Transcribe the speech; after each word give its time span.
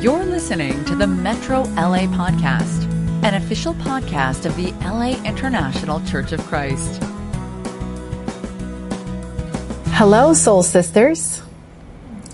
You're 0.00 0.26
listening 0.26 0.84
to 0.84 0.94
the 0.94 1.06
Metro 1.06 1.62
LA 1.62 2.00
Podcast, 2.00 2.84
an 3.24 3.32
official 3.32 3.72
podcast 3.72 4.44
of 4.44 4.54
the 4.54 4.72
LA 4.84 5.18
International 5.24 6.04
Church 6.04 6.32
of 6.32 6.40
Christ. 6.40 7.02
Hello, 9.94 10.34
Soul 10.34 10.62
Sisters. 10.62 11.42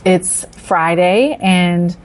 It's 0.04 0.44
Friday, 0.58 1.38
and 1.40 1.96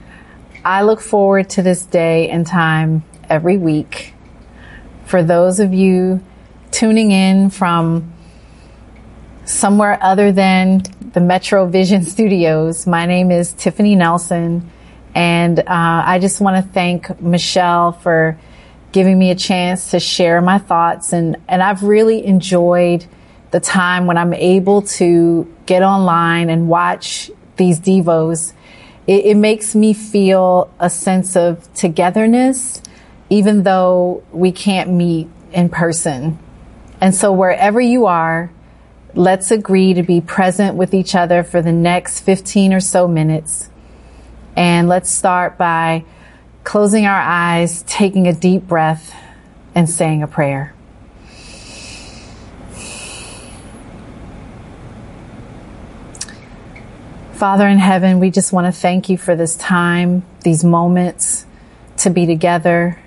I 0.64 0.82
look 0.82 1.00
forward 1.00 1.50
to 1.50 1.62
this 1.62 1.84
day 1.84 2.30
and 2.30 2.46
time 2.46 3.02
every 3.28 3.58
week. 3.58 4.14
For 5.06 5.24
those 5.24 5.58
of 5.58 5.74
you 5.74 6.22
tuning 6.70 7.10
in 7.10 7.50
from 7.50 8.12
somewhere 9.44 9.98
other 10.00 10.30
than 10.30 10.84
the 11.14 11.20
Metro 11.20 11.66
Vision 11.66 12.04
Studios, 12.04 12.86
my 12.86 13.06
name 13.06 13.32
is 13.32 13.52
Tiffany 13.54 13.96
Nelson, 13.96 14.70
and 15.14 15.58
uh, 15.58 15.64
I 15.68 16.18
just 16.20 16.40
want 16.40 16.64
to 16.64 16.72
thank 16.72 17.20
Michelle 17.20 17.92
for 17.92 18.38
giving 18.92 19.18
me 19.18 19.30
a 19.30 19.34
chance 19.34 19.90
to 19.90 20.00
share 20.00 20.40
my 20.40 20.58
thoughts, 20.58 21.12
and 21.12 21.36
and 21.48 21.62
I've 21.62 21.82
really 21.82 22.24
enjoyed 22.24 23.06
the 23.50 23.60
time 23.60 24.06
when 24.06 24.18
I'm 24.18 24.34
able 24.34 24.82
to 24.82 25.52
get 25.66 25.82
online 25.82 26.50
and 26.50 26.68
watch 26.68 27.30
these 27.56 27.80
devos. 27.80 28.52
It, 29.06 29.26
it 29.26 29.36
makes 29.36 29.74
me 29.74 29.92
feel 29.92 30.70
a 30.78 30.90
sense 30.90 31.36
of 31.36 31.72
togetherness, 31.74 32.82
even 33.30 33.62
though 33.62 34.22
we 34.32 34.52
can't 34.52 34.90
meet 34.90 35.28
in 35.52 35.68
person. 35.68 36.38
And 37.00 37.14
so 37.14 37.32
wherever 37.32 37.80
you 37.80 38.06
are, 38.06 38.50
let's 39.14 39.50
agree 39.50 39.94
to 39.94 40.02
be 40.02 40.20
present 40.20 40.76
with 40.76 40.92
each 40.94 41.14
other 41.14 41.42
for 41.42 41.62
the 41.62 41.72
next 41.72 42.20
15 42.20 42.72
or 42.72 42.80
so 42.80 43.08
minutes. 43.08 43.70
And 44.58 44.88
let's 44.88 45.08
start 45.08 45.56
by 45.56 46.04
closing 46.64 47.06
our 47.06 47.20
eyes, 47.20 47.84
taking 47.86 48.26
a 48.26 48.32
deep 48.32 48.66
breath, 48.66 49.14
and 49.72 49.88
saying 49.88 50.24
a 50.24 50.26
prayer. 50.26 50.74
Father 57.34 57.68
in 57.68 57.78
heaven, 57.78 58.18
we 58.18 58.32
just 58.32 58.52
want 58.52 58.66
to 58.66 58.72
thank 58.72 59.08
you 59.08 59.16
for 59.16 59.36
this 59.36 59.54
time, 59.54 60.24
these 60.42 60.64
moments 60.64 61.46
to 61.98 62.10
be 62.10 62.26
together, 62.26 63.00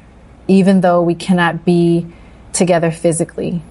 even 0.48 0.80
though 0.80 1.02
we 1.02 1.16
cannot 1.16 1.66
be 1.66 2.08
together 2.54 2.92
physically. 2.92 3.62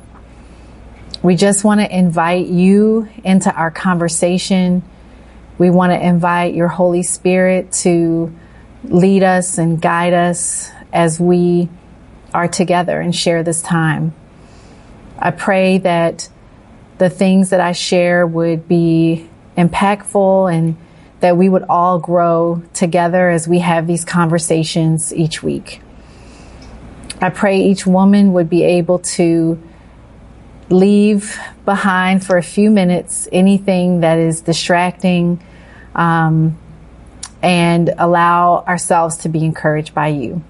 We 1.22 1.34
just 1.34 1.64
want 1.64 1.80
to 1.80 1.91
invite 1.91 2.47
you 2.47 3.08
into 3.24 3.50
our 3.50 3.70
conversation. 3.70 4.82
We 5.61 5.69
want 5.69 5.92
to 5.92 6.03
invite 6.03 6.55
your 6.55 6.69
Holy 6.69 7.03
Spirit 7.03 7.70
to 7.83 8.34
lead 8.84 9.22
us 9.22 9.58
and 9.58 9.78
guide 9.78 10.14
us 10.14 10.70
as 10.91 11.20
we 11.20 11.69
are 12.33 12.48
together 12.48 12.98
and 12.98 13.14
share 13.14 13.42
this 13.42 13.61
time. 13.61 14.14
I 15.19 15.33
pray 15.33 15.77
that 15.77 16.31
the 16.97 17.11
things 17.11 17.50
that 17.50 17.61
I 17.61 17.72
share 17.72 18.27
would 18.27 18.69
be 18.69 19.28
impactful 19.58 20.50
and 20.50 20.78
that 21.20 21.36
we 21.36 21.50
would 21.50 21.64
all 21.64 21.98
grow 21.98 22.62
together 22.72 23.28
as 23.28 23.47
we 23.47 23.58
have 23.58 23.86
these 23.86 24.06
conversations 24.06 25.12
each 25.12 25.42
week. 25.42 25.83
I 27.20 27.28
pray 27.28 27.61
each 27.61 27.86
woman 27.86 28.33
would 28.33 28.48
be 28.48 28.62
able 28.62 29.00
to 29.00 29.62
leave 30.70 31.38
behind 31.66 32.25
for 32.25 32.38
a 32.38 32.42
few 32.42 32.70
minutes 32.70 33.28
anything 33.31 34.00
that 34.00 34.19
is 34.19 34.41
distracting 34.41 35.38
um, 35.94 36.58
and 37.42 37.94
allow 37.98 38.64
ourselves 38.66 39.19
to 39.19 39.28
be 39.28 39.44
encouraged 39.44 39.94
by 39.94 40.08
you. 40.08 40.42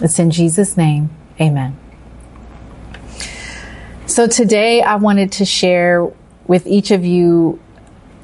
It's 0.00 0.18
in 0.18 0.30
Jesus' 0.30 0.76
name. 0.76 1.10
Amen. 1.40 1.78
So 4.06 4.26
today 4.26 4.82
I 4.82 4.96
wanted 4.96 5.32
to 5.32 5.44
share 5.44 6.10
with 6.46 6.66
each 6.66 6.90
of 6.90 7.04
you 7.04 7.60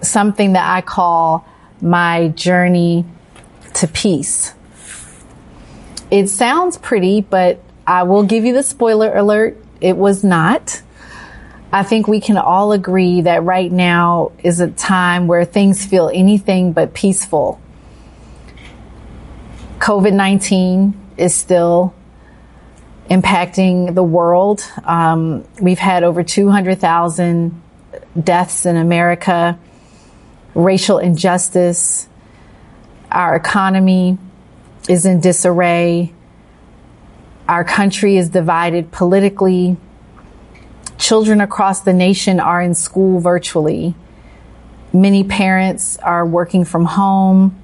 something 0.03 0.55
that 0.55 0.69
I 0.69 0.81
call 0.81 1.47
my 1.81 2.29
journey 2.29 3.05
to 3.75 3.87
peace. 3.87 4.53
It 6.11 6.29
sounds 6.29 6.77
pretty, 6.79 7.21
but 7.21 7.61
I 7.87 8.03
will 8.05 8.25
give 8.25 8.45
you 8.45 8.53
the 8.53 8.63
spoiler 8.63 9.15
alert. 9.15 9.63
It 9.81 9.97
was 9.97 10.25
not. 10.25 10.83
I 11.73 11.83
think 11.83 12.07
we 12.07 12.21
can 12.21 12.37
all 12.37 12.73
agree 12.73 13.23
that 13.23 13.43
right 13.43 13.71
now 13.71 14.33
is 14.43 14.61
a 14.61 14.69
time 14.69 15.27
where 15.27 15.45
things 15.45 15.85
feel 15.85 16.11
anything 16.13 16.73
but 16.73 16.95
peaceful. 16.95 17.61
COVID 19.79 20.13
19 20.13 20.95
is 21.17 21.35
still 21.35 21.95
impacting 23.11 23.95
the 23.95 24.03
world. 24.03 24.63
Um, 24.85 25.45
we've 25.61 25.79
had 25.79 26.03
over 26.03 26.23
200,000 26.23 27.63
deaths 28.23 28.67
in 28.67 28.77
America 28.77 29.59
racial 30.57 30.99
injustice. 30.99 32.09
Our 33.13 33.37
economy 33.37 34.19
is 34.89 35.07
in 35.07 35.21
disarray. 35.21 36.13
Our 37.49 37.63
country 37.63 38.17
is 38.17 38.31
divided 38.31 38.91
politically. 38.91 39.77
Children 40.99 41.41
across 41.41 41.81
the 41.81 41.93
nation 41.93 42.41
are 42.41 42.61
in 42.61 42.75
school 42.75 43.21
virtually. 43.21 43.95
Many 44.93 45.25
parents 45.25 45.99
are 45.99 46.25
working 46.25 46.65
from 46.65 46.87
home. 46.87 47.63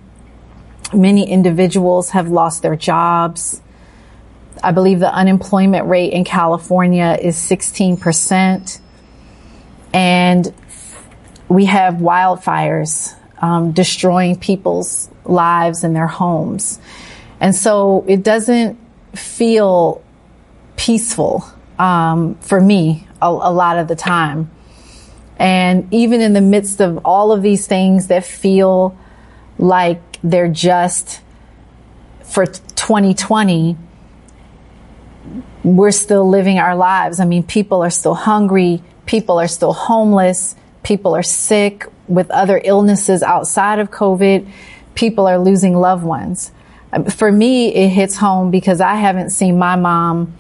Many 0.92 1.28
individuals 1.30 2.10
have 2.10 2.28
lost 2.28 2.62
their 2.62 2.76
jobs. 2.76 3.62
I 4.62 4.72
believe 4.72 5.00
the 5.00 5.12
unemployment 5.12 5.86
rate 5.88 6.12
in 6.12 6.24
California 6.24 7.16
is 7.20 7.36
16%. 7.36 8.80
And 9.94 10.54
we 11.48 11.64
have 11.66 11.94
wildfires 11.94 13.14
um, 13.38 13.72
destroying 13.72 14.38
people's 14.38 15.10
lives 15.24 15.84
and 15.84 15.96
their 15.96 16.06
homes. 16.06 16.78
And 17.40 17.54
so 17.54 18.04
it 18.06 18.22
doesn't 18.22 18.78
feel 19.14 20.02
peaceful 20.76 21.44
um, 21.82 22.36
for 22.36 22.60
me 22.60 23.08
a, 23.20 23.26
a 23.26 23.52
lot 23.52 23.76
of 23.76 23.88
the 23.88 23.96
time. 23.96 24.48
And 25.36 25.92
even 25.92 26.20
in 26.20 26.32
the 26.32 26.40
midst 26.40 26.80
of 26.80 27.04
all 27.04 27.32
of 27.32 27.42
these 27.42 27.66
things 27.66 28.06
that 28.06 28.24
feel 28.24 28.96
like 29.58 30.00
they're 30.22 30.48
just 30.48 31.20
for 32.22 32.46
2020, 32.46 33.76
we're 35.64 35.90
still 35.90 36.28
living 36.28 36.60
our 36.60 36.76
lives. 36.76 37.18
I 37.18 37.24
mean, 37.24 37.42
people 37.42 37.82
are 37.82 37.90
still 37.90 38.14
hungry. 38.14 38.80
People 39.06 39.40
are 39.40 39.48
still 39.48 39.72
homeless. 39.72 40.54
People 40.84 41.16
are 41.16 41.22
sick 41.24 41.86
with 42.06 42.30
other 42.30 42.60
illnesses 42.62 43.24
outside 43.24 43.80
of 43.80 43.90
COVID. 43.90 44.48
People 44.94 45.26
are 45.26 45.38
losing 45.38 45.74
loved 45.74 46.04
ones. 46.04 46.52
Um, 46.92 47.06
for 47.06 47.32
me, 47.32 47.74
it 47.74 47.88
hits 47.88 48.16
home 48.16 48.52
because 48.52 48.80
I 48.80 48.94
haven't 48.94 49.30
seen 49.30 49.58
my 49.58 49.74
mom 49.74 50.34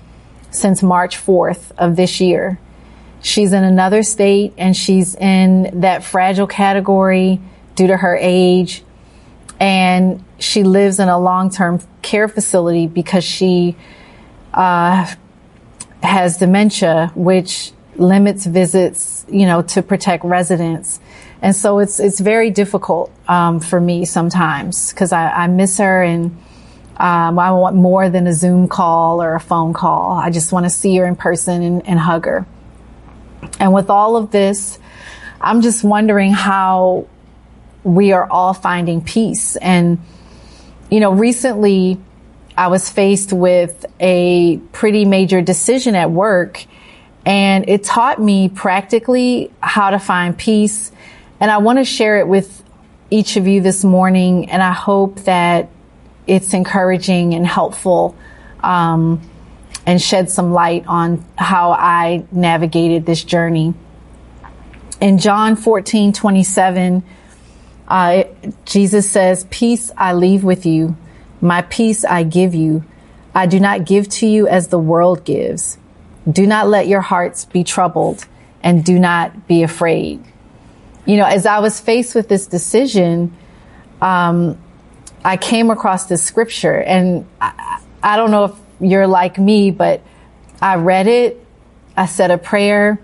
since 0.52 0.82
March 0.82 1.16
4th 1.16 1.72
of 1.76 1.96
this 1.96 2.20
year. 2.20 2.58
She's 3.22 3.52
in 3.52 3.64
another 3.64 4.02
state 4.02 4.52
and 4.58 4.76
she's 4.76 5.14
in 5.14 5.80
that 5.80 6.04
fragile 6.04 6.46
category 6.46 7.40
due 7.74 7.86
to 7.86 7.96
her 7.96 8.16
age. 8.16 8.82
And 9.60 10.24
she 10.38 10.64
lives 10.64 10.98
in 10.98 11.08
a 11.08 11.18
long-term 11.18 11.80
care 12.02 12.28
facility 12.28 12.86
because 12.86 13.24
she, 13.24 13.76
uh, 14.52 15.14
has 16.02 16.36
dementia, 16.38 17.12
which 17.14 17.72
limits 17.96 18.44
visits, 18.44 19.24
you 19.30 19.46
know, 19.46 19.62
to 19.62 19.82
protect 19.82 20.24
residents. 20.24 20.98
And 21.40 21.54
so 21.54 21.78
it's, 21.78 22.00
it's 22.00 22.18
very 22.18 22.50
difficult, 22.50 23.12
um, 23.28 23.60
for 23.60 23.80
me 23.80 24.04
sometimes 24.04 24.90
because 24.92 25.12
I, 25.12 25.28
I 25.30 25.46
miss 25.46 25.78
her 25.78 26.02
and, 26.02 26.36
um, 26.96 27.38
I 27.38 27.50
want 27.52 27.76
more 27.76 28.08
than 28.08 28.26
a 28.26 28.32
Zoom 28.32 28.68
call 28.68 29.22
or 29.22 29.34
a 29.34 29.40
phone 29.40 29.72
call. 29.72 30.12
I 30.12 30.30
just 30.30 30.52
want 30.52 30.66
to 30.66 30.70
see 30.70 30.96
her 30.96 31.06
in 31.06 31.16
person 31.16 31.62
and, 31.62 31.86
and 31.86 31.98
hug 31.98 32.26
her. 32.26 32.46
And 33.58 33.72
with 33.72 33.90
all 33.90 34.16
of 34.16 34.30
this, 34.30 34.78
I'm 35.40 35.62
just 35.62 35.82
wondering 35.82 36.32
how 36.32 37.06
we 37.82 38.12
are 38.12 38.30
all 38.30 38.54
finding 38.54 39.02
peace. 39.02 39.56
And, 39.56 39.98
you 40.90 41.00
know, 41.00 41.12
recently 41.12 41.98
I 42.56 42.68
was 42.68 42.88
faced 42.88 43.32
with 43.32 43.86
a 43.98 44.58
pretty 44.72 45.04
major 45.04 45.40
decision 45.40 45.94
at 45.94 46.10
work 46.10 46.64
and 47.24 47.68
it 47.68 47.84
taught 47.84 48.20
me 48.20 48.48
practically 48.48 49.50
how 49.60 49.90
to 49.90 49.98
find 49.98 50.36
peace. 50.36 50.90
And 51.40 51.50
I 51.50 51.58
want 51.58 51.78
to 51.78 51.84
share 51.84 52.18
it 52.18 52.26
with 52.26 52.62
each 53.10 53.36
of 53.36 53.46
you 53.46 53.60
this 53.60 53.84
morning. 53.84 54.50
And 54.50 54.62
I 54.62 54.72
hope 54.72 55.20
that 55.20 55.68
it's 56.26 56.54
encouraging 56.54 57.34
and 57.34 57.46
helpful, 57.46 58.16
um, 58.60 59.20
and 59.86 60.00
shed 60.00 60.30
some 60.30 60.52
light 60.52 60.86
on 60.86 61.24
how 61.36 61.72
I 61.72 62.24
navigated 62.30 63.06
this 63.06 63.24
journey. 63.24 63.74
In 65.00 65.18
John 65.18 65.56
14, 65.56 66.12
27, 66.12 67.02
uh, 67.88 68.24
Jesus 68.64 69.10
says, 69.10 69.46
peace 69.50 69.90
I 69.96 70.12
leave 70.12 70.44
with 70.44 70.64
you. 70.64 70.96
My 71.40 71.62
peace 71.62 72.04
I 72.04 72.22
give 72.22 72.54
you. 72.54 72.84
I 73.34 73.46
do 73.46 73.58
not 73.58 73.84
give 73.84 74.08
to 74.10 74.26
you 74.26 74.46
as 74.46 74.68
the 74.68 74.78
world 74.78 75.24
gives. 75.24 75.78
Do 76.30 76.46
not 76.46 76.68
let 76.68 76.86
your 76.86 77.00
hearts 77.00 77.46
be 77.46 77.64
troubled 77.64 78.24
and 78.62 78.84
do 78.84 78.98
not 78.98 79.48
be 79.48 79.64
afraid. 79.64 80.22
You 81.04 81.16
know, 81.16 81.24
as 81.24 81.46
I 81.46 81.58
was 81.58 81.80
faced 81.80 82.14
with 82.14 82.28
this 82.28 82.46
decision, 82.46 83.36
um, 84.00 84.61
I 85.24 85.36
came 85.36 85.70
across 85.70 86.06
this 86.06 86.22
scripture 86.22 86.76
and 86.76 87.26
I, 87.40 87.80
I 88.02 88.16
don't 88.16 88.30
know 88.30 88.44
if 88.44 88.54
you're 88.80 89.06
like 89.06 89.38
me, 89.38 89.70
but 89.70 90.02
I 90.60 90.76
read 90.76 91.06
it. 91.06 91.44
I 91.96 92.06
said 92.06 92.30
a 92.30 92.38
prayer 92.38 93.00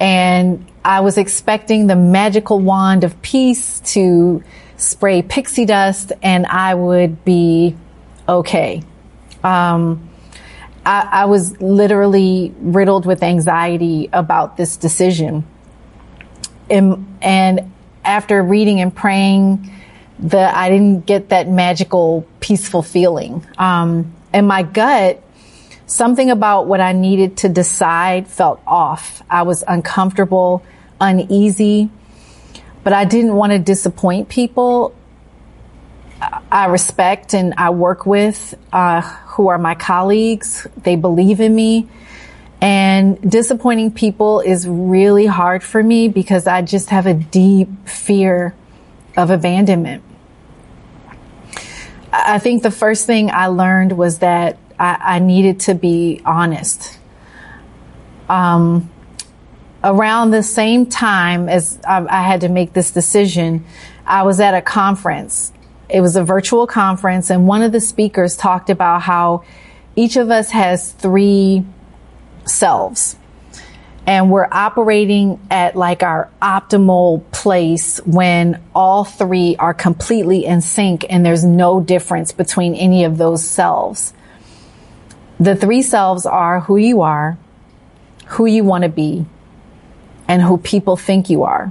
and 0.00 0.66
I 0.84 1.00
was 1.00 1.18
expecting 1.18 1.86
the 1.86 1.96
magical 1.96 2.60
wand 2.60 3.04
of 3.04 3.20
peace 3.22 3.80
to 3.92 4.42
spray 4.76 5.22
pixie 5.22 5.64
dust 5.64 6.12
and 6.22 6.46
I 6.46 6.74
would 6.74 7.24
be 7.24 7.76
okay. 8.28 8.82
Um, 9.42 10.10
I, 10.84 11.08
I 11.10 11.24
was 11.26 11.60
literally 11.60 12.54
riddled 12.58 13.06
with 13.06 13.22
anxiety 13.22 14.08
about 14.12 14.56
this 14.56 14.76
decision. 14.76 15.46
And, 16.70 17.18
and 17.22 17.72
after 18.04 18.42
reading 18.42 18.80
and 18.80 18.94
praying, 18.94 19.70
the 20.18 20.56
I 20.56 20.68
didn't 20.68 21.06
get 21.06 21.28
that 21.30 21.48
magical, 21.48 22.26
peaceful 22.40 22.82
feeling. 22.82 23.46
Um, 23.56 24.14
and 24.32 24.46
my 24.46 24.62
gut, 24.62 25.22
something 25.86 26.30
about 26.30 26.66
what 26.66 26.80
I 26.80 26.92
needed 26.92 27.38
to 27.38 27.48
decide 27.48 28.28
felt 28.28 28.60
off. 28.66 29.22
I 29.30 29.42
was 29.42 29.64
uncomfortable, 29.66 30.64
uneasy, 31.00 31.90
but 32.84 32.92
I 32.92 33.04
didn't 33.04 33.34
want 33.34 33.52
to 33.52 33.58
disappoint 33.58 34.28
people. 34.28 34.94
I 36.50 36.66
respect 36.66 37.32
and 37.32 37.54
I 37.56 37.70
work 37.70 38.04
with, 38.04 38.54
uh, 38.72 39.02
who 39.02 39.48
are 39.48 39.58
my 39.58 39.76
colleagues. 39.76 40.66
They 40.82 40.96
believe 40.96 41.40
in 41.40 41.54
me. 41.54 41.88
And 42.60 43.30
disappointing 43.30 43.92
people 43.92 44.40
is 44.40 44.66
really 44.66 45.26
hard 45.26 45.62
for 45.62 45.80
me 45.80 46.08
because 46.08 46.48
I 46.48 46.62
just 46.62 46.90
have 46.90 47.06
a 47.06 47.14
deep 47.14 47.88
fear 47.88 48.52
of 49.16 49.30
abandonment. 49.30 50.02
I 52.26 52.38
think 52.38 52.62
the 52.62 52.70
first 52.70 53.06
thing 53.06 53.30
I 53.30 53.46
learned 53.46 53.92
was 53.92 54.18
that 54.18 54.58
I, 54.78 54.98
I 55.00 55.18
needed 55.18 55.60
to 55.60 55.74
be 55.74 56.20
honest. 56.24 56.98
Um, 58.28 58.90
around 59.82 60.30
the 60.30 60.42
same 60.42 60.86
time 60.86 61.48
as 61.48 61.78
I, 61.86 62.04
I 62.04 62.22
had 62.22 62.42
to 62.42 62.48
make 62.48 62.72
this 62.72 62.90
decision, 62.90 63.64
I 64.06 64.22
was 64.22 64.40
at 64.40 64.54
a 64.54 64.62
conference. 64.62 65.52
It 65.88 66.00
was 66.00 66.16
a 66.16 66.24
virtual 66.24 66.66
conference, 66.66 67.30
and 67.30 67.46
one 67.46 67.62
of 67.62 67.72
the 67.72 67.80
speakers 67.80 68.36
talked 68.36 68.68
about 68.68 69.02
how 69.02 69.44
each 69.96 70.16
of 70.16 70.30
us 70.30 70.50
has 70.50 70.92
three 70.92 71.64
selves 72.44 73.17
and 74.08 74.30
we're 74.30 74.48
operating 74.50 75.38
at 75.50 75.76
like 75.76 76.02
our 76.02 76.30
optimal 76.40 77.30
place 77.30 77.98
when 78.06 78.58
all 78.74 79.04
three 79.04 79.54
are 79.56 79.74
completely 79.74 80.46
in 80.46 80.62
sync 80.62 81.04
and 81.10 81.26
there's 81.26 81.44
no 81.44 81.78
difference 81.78 82.32
between 82.32 82.74
any 82.74 83.04
of 83.04 83.18
those 83.18 83.46
selves. 83.46 84.14
The 85.38 85.54
three 85.54 85.82
selves 85.82 86.24
are 86.24 86.60
who 86.60 86.78
you 86.78 87.02
are, 87.02 87.36
who 88.28 88.46
you 88.46 88.64
want 88.64 88.84
to 88.84 88.88
be, 88.88 89.26
and 90.26 90.40
who 90.40 90.56
people 90.56 90.96
think 90.96 91.28
you 91.28 91.42
are. 91.42 91.70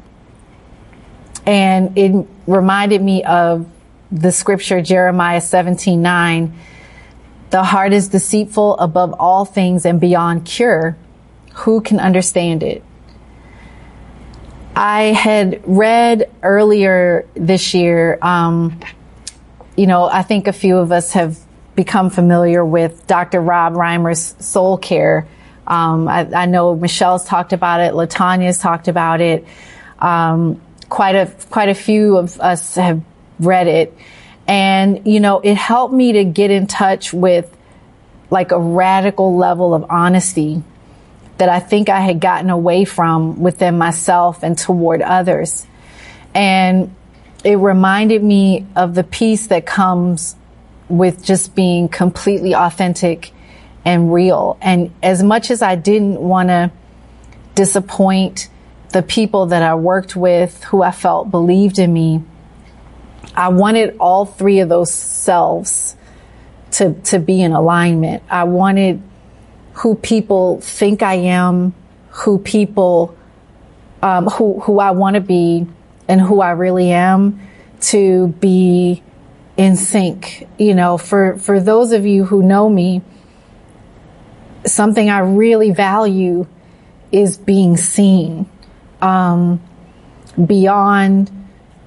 And 1.43 1.97
it 1.97 2.27
reminded 2.45 3.01
me 3.01 3.23
of 3.23 3.67
the 4.11 4.31
scripture 4.31 4.79
Jeremiah 4.79 5.41
17 5.41 5.99
9. 5.99 6.53
The 7.49 7.63
heart 7.63 7.93
is 7.93 8.09
deceitful 8.09 8.77
above 8.77 9.15
all 9.17 9.43
things 9.43 9.87
and 9.87 9.99
beyond 9.99 10.45
cure 10.45 10.95
who 11.57 11.81
can 11.81 11.99
understand 11.99 12.61
it? 12.61 12.83
I 14.75 15.05
had 15.05 15.61
read 15.65 16.29
earlier 16.43 17.27
this 17.33 17.73
year, 17.73 18.19
um, 18.21 18.79
you 19.75 19.87
know, 19.87 20.05
I 20.05 20.21
think 20.21 20.47
a 20.47 20.53
few 20.53 20.77
of 20.77 20.91
us 20.91 21.13
have 21.13 21.39
become 21.75 22.11
familiar 22.11 22.63
with 22.63 23.07
Dr. 23.07 23.41
Rob 23.41 23.73
Reimer's 23.73 24.35
Soul 24.39 24.77
Care. 24.77 25.27
Um, 25.65 26.07
I, 26.07 26.29
I, 26.31 26.45
know 26.45 26.75
Michelle's 26.75 27.25
talked 27.25 27.53
about 27.53 27.81
it, 27.81 27.93
Latanya's 27.93 28.59
talked 28.59 28.87
about 28.87 29.19
it. 29.19 29.45
Um, 29.97 30.61
quite 30.89 31.15
a 31.15 31.25
quite 31.49 31.69
a 31.69 31.75
few 31.75 32.17
of 32.17 32.39
us 32.39 32.75
have 32.75 33.01
read 33.39 33.67
it, 33.67 33.97
and 34.47 35.07
you 35.07 35.19
know, 35.19 35.39
it 35.39 35.55
helped 35.55 35.93
me 35.93 36.13
to 36.13 36.23
get 36.23 36.51
in 36.51 36.67
touch 36.67 37.11
with 37.11 37.51
like 38.29 38.51
a 38.51 38.59
radical 38.59 39.35
level 39.35 39.73
of 39.73 39.85
honesty 39.89 40.63
that 41.37 41.49
I 41.49 41.59
think 41.59 41.89
I 41.89 42.01
had 42.01 42.19
gotten 42.19 42.49
away 42.49 42.85
from 42.85 43.39
within 43.39 43.77
myself 43.77 44.43
and 44.43 44.57
toward 44.57 45.01
others. 45.01 45.65
And 46.33 46.95
it 47.43 47.55
reminded 47.55 48.23
me 48.23 48.65
of 48.75 48.95
the 48.95 49.03
peace 49.03 49.47
that 49.47 49.65
comes 49.65 50.35
with 50.89 51.23
just 51.23 51.53
being 51.55 51.89
completely 51.89 52.55
authentic 52.55 53.33
and 53.85 54.11
real. 54.11 54.57
And 54.61 54.93
as 55.03 55.21
much 55.21 55.51
as 55.51 55.61
I 55.61 55.75
didn't 55.75 56.19
want 56.19 56.49
to 56.49 56.71
disappoint 57.55 58.49
the 58.89 59.03
people 59.03 59.47
that 59.47 59.61
I 59.61 59.75
worked 59.75 60.15
with 60.15 60.63
who 60.65 60.81
I 60.81 60.91
felt 60.91 61.29
believed 61.29 61.77
in 61.79 61.91
me, 61.91 62.23
I 63.35 63.49
wanted 63.49 63.97
all 63.99 64.25
three 64.25 64.59
of 64.59 64.69
those 64.69 64.91
selves 64.91 65.95
to, 66.71 66.93
to 67.05 67.19
be 67.19 67.41
in 67.41 67.51
alignment. 67.51 68.23
I 68.29 68.45
wanted 68.45 69.01
who 69.77 69.93
people 69.95 70.59
think 70.61 71.03
I 71.03 71.15
am, 71.15 71.73
who 72.09 72.39
people, 72.39 73.15
um, 74.01 74.25
who, 74.25 74.59
who 74.61 74.79
I 74.79 74.91
want 74.91 75.15
to 75.15 75.21
be 75.21 75.67
and 76.07 76.19
who 76.19 76.41
I 76.41 76.51
really 76.51 76.91
am 76.91 77.39
to 77.81 78.27
be 78.27 79.03
in 79.55 79.75
sync. 79.75 80.47
You 80.57 80.73
know, 80.73 80.97
for, 80.97 81.37
for 81.37 81.59
those 81.59 81.91
of 81.91 82.07
you 82.07 82.25
who 82.25 82.41
know 82.41 82.67
me, 82.67 83.03
something 84.65 85.11
I 85.11 85.19
really 85.19 85.69
value 85.69 86.47
is 87.11 87.37
being 87.37 87.77
seen, 87.77 88.49
um, 88.99 89.61
beyond 90.43 91.31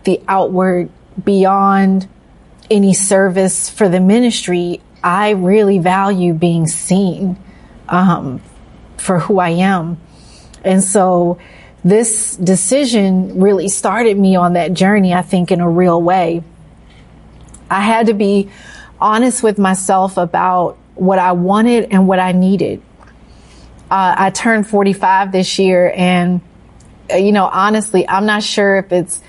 the 0.04 0.20
outward, 0.28 0.90
beyond 1.22 2.08
any 2.70 2.94
service 2.94 3.68
for 3.68 3.88
the 3.88 4.00
ministry. 4.00 4.80
I 5.02 5.30
really 5.30 5.78
value 5.78 6.34
being 6.34 6.68
seen 6.68 7.36
um, 7.90 8.40
for 8.96 9.18
who 9.18 9.38
I 9.38 9.50
am. 9.50 9.98
And 10.64 10.82
so 10.82 11.38
this 11.84 12.36
decision 12.36 13.40
really 13.40 13.68
started 13.68 14.18
me 14.18 14.36
on 14.36 14.54
that 14.54 14.72
journey, 14.72 15.12
I 15.12 15.22
think, 15.22 15.50
in 15.50 15.60
a 15.60 15.68
real 15.68 16.00
way. 16.00 16.42
I 17.70 17.80
had 17.80 18.06
to 18.06 18.14
be 18.14 18.50
honest 19.00 19.42
with 19.42 19.58
myself 19.58 20.16
about 20.16 20.76
what 20.94 21.18
I 21.18 21.32
wanted 21.32 21.88
and 21.90 22.06
what 22.06 22.18
I 22.18 22.32
needed. 22.32 22.82
Uh, 23.90 24.14
I 24.16 24.30
turned 24.30 24.66
45 24.68 25.32
this 25.32 25.58
year 25.58 25.92
and, 25.96 26.40
uh, 27.10 27.16
you 27.16 27.32
know, 27.32 27.46
honestly, 27.46 28.08
I'm 28.08 28.26
not 28.26 28.42
sure 28.42 28.76
if 28.76 28.92
it's 28.92 29.20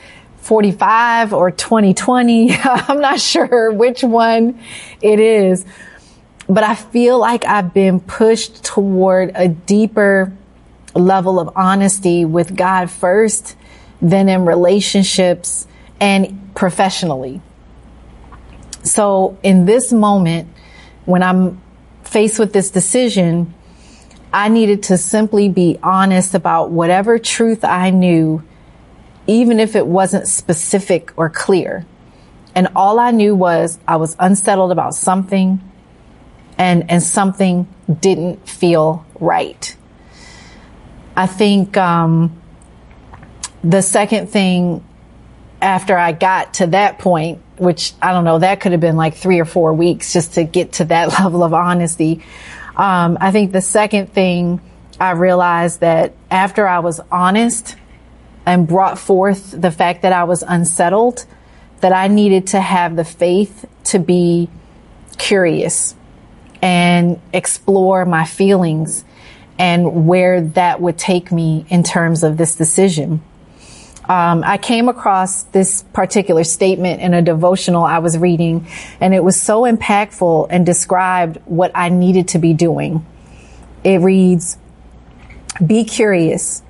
45 0.42 1.34
or 1.34 1.52
2020. 1.52 2.52
I'm 2.64 3.00
not 3.00 3.20
sure 3.20 3.72
which 3.72 4.04
one 4.04 4.60
it 5.02 5.20
is, 5.20 5.66
but 6.52 6.66
I 6.66 6.76
feel 6.76 7.18
like 7.18 7.46
I've 7.46 7.74
been 7.74 8.02
pushed 8.02 8.62
toward 8.62 9.32
a 9.36 9.48
deeper 9.48 10.34
level 10.94 11.40
of 11.40 11.50
honesty 11.56 12.26
with 12.26 12.58
God 12.58 12.92
first, 12.92 13.56
then 14.02 14.28
in 14.28 14.44
relationships 14.44 15.66
and 16.02 16.54
professionally. 16.54 17.42
So 18.84 19.38
in 19.44 19.64
this 19.64 19.94
moment, 19.94 20.50
when 21.06 21.24
I'm 21.24 21.62
faced 22.04 22.38
with 22.38 22.52
this 22.52 22.70
decision, 22.70 23.54
I 24.34 24.50
needed 24.50 24.84
to 24.84 24.98
simply 24.98 25.48
be 25.48 25.80
honest 25.82 26.36
about 26.36 26.70
whatever 26.70 27.18
truth 27.18 27.64
I 27.64 27.92
knew, 27.92 28.44
even 29.26 29.62
if 29.62 29.78
it 29.78 29.88
wasn't 29.88 30.28
specific 30.28 31.14
or 31.16 31.30
clear. 31.30 31.86
And 32.54 32.68
all 32.76 33.00
I 33.00 33.12
knew 33.12 33.36
was 33.36 33.80
I 33.88 33.96
was 33.96 34.18
unsettled 34.20 34.74
about 34.74 34.96
something 34.96 35.62
and, 36.62 36.92
and 36.92 37.02
something 37.02 37.68
didn't 38.02 38.48
feel 38.48 39.04
right. 39.20 39.76
I 41.16 41.26
think, 41.26 41.76
um, 41.76 42.40
the 43.64 43.82
second 43.82 44.30
thing 44.30 44.86
after 45.60 45.98
I 45.98 46.12
got 46.12 46.56
to 46.56 46.68
that 46.68 47.00
point, 47.00 47.42
which 47.58 47.94
I 48.00 48.12
don't 48.12 48.26
know, 48.26 48.38
that 48.38 48.62
could 48.62 48.74
have 48.74 48.82
been 48.82 48.96
like 48.96 49.16
three 49.16 49.40
or 49.40 49.46
four 49.46 49.74
weeks 49.74 50.14
just 50.14 50.36
to 50.36 50.44
get 50.44 50.74
to 50.74 50.86
that 50.86 51.10
level 51.20 51.44
of 51.44 51.56
honesty. 51.56 52.24
Um, 52.76 53.18
I 53.20 53.32
think 53.32 53.54
the 53.54 53.62
second 53.62 54.14
thing 54.14 54.62
I 55.00 55.12
realized 55.12 55.80
that 55.80 56.14
after 56.30 56.68
I 56.68 56.80
was 56.80 57.00
honest 57.12 57.76
and 58.46 58.68
brought 58.68 59.00
forth 59.00 59.60
the 59.60 59.72
fact 59.72 60.04
that 60.04 60.14
I 60.14 60.26
was 60.26 60.44
unsettled, 60.48 61.26
that 61.80 61.92
I 61.92 62.08
needed 62.08 62.48
to 62.48 62.62
have 62.62 62.96
the 62.96 63.06
faith 63.06 63.66
to 63.86 63.98
be 63.98 64.48
curious 65.18 65.96
and 66.62 67.20
explore 67.34 68.06
my 68.06 68.26
feelings 68.26 69.04
and 69.58 70.08
where 70.08 70.42
that 70.42 70.82
would 70.82 70.98
take 70.98 71.32
me 71.32 71.66
in 71.70 71.84
terms 71.84 72.24
of 72.24 72.38
this 72.38 72.56
decision. 72.56 73.22
Um, 74.10 74.44
I 74.44 74.58
came 74.58 74.90
across 74.90 75.44
this 75.44 75.84
particular 75.94 76.44
statement 76.44 77.02
in 77.02 77.14
a 77.14 77.22
devotional 77.22 77.84
I 77.84 78.00
was 78.00 78.18
reading, 78.18 78.68
and 79.00 79.14
it 79.14 79.24
was 79.24 79.40
so 79.40 79.62
impactful 79.62 80.48
and 80.50 80.66
described 80.66 81.38
what 81.46 81.72
I 81.76 81.90
needed 81.90 82.30
to 82.30 82.40
be 82.40 82.54
doing. 82.54 83.06
It 83.84 84.00
reads, 84.02 84.58
Be 85.66 85.84
curious. 85.84 86.64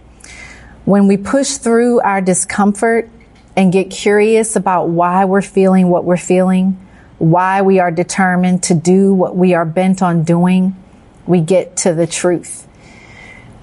When 0.84 1.08
we 1.08 1.16
push 1.16 1.54
through 1.54 2.02
our 2.02 2.22
discomfort 2.22 3.10
and 3.56 3.72
get 3.72 3.90
curious 3.90 4.56
about 4.56 4.90
why 4.90 5.26
we're 5.26 5.42
feeling 5.42 5.88
what 5.88 6.04
we're 6.04 6.18
feeling, 6.18 6.78
why 7.22 7.62
we 7.62 7.78
are 7.78 7.92
determined 7.92 8.64
to 8.64 8.74
do 8.74 9.14
what 9.14 9.38
we 9.38 9.54
are 9.54 9.64
bent 9.64 10.02
on 10.02 10.24
doing, 10.24 10.76
we 11.28 11.40
get 11.40 11.78
to 11.78 11.94
the 11.94 12.08
truth. 12.08 12.68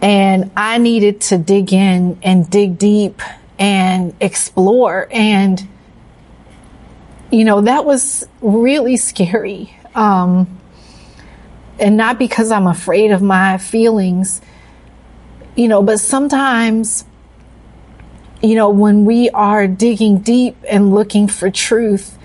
And 0.00 0.52
I 0.56 0.78
needed 0.78 1.22
to 1.22 1.38
dig 1.38 1.72
in 1.72 2.20
and 2.22 2.48
dig 2.48 2.78
deep 2.78 3.20
and 3.58 4.14
explore. 4.20 5.08
And, 5.10 5.66
you 7.32 7.44
know, 7.44 7.62
that 7.62 7.84
was 7.84 8.28
really 8.40 8.96
scary. 8.96 9.76
Um, 9.92 10.60
and 11.80 11.96
not 11.96 12.16
because 12.16 12.52
I'm 12.52 12.68
afraid 12.68 13.10
of 13.10 13.22
my 13.22 13.58
feelings, 13.58 14.40
you 15.56 15.66
know, 15.66 15.82
but 15.82 15.98
sometimes, 15.98 17.04
you 18.40 18.54
know, 18.54 18.70
when 18.70 19.04
we 19.04 19.30
are 19.30 19.66
digging 19.66 20.20
deep 20.20 20.56
and 20.68 20.94
looking 20.94 21.26
for 21.26 21.50
truth, 21.50 22.17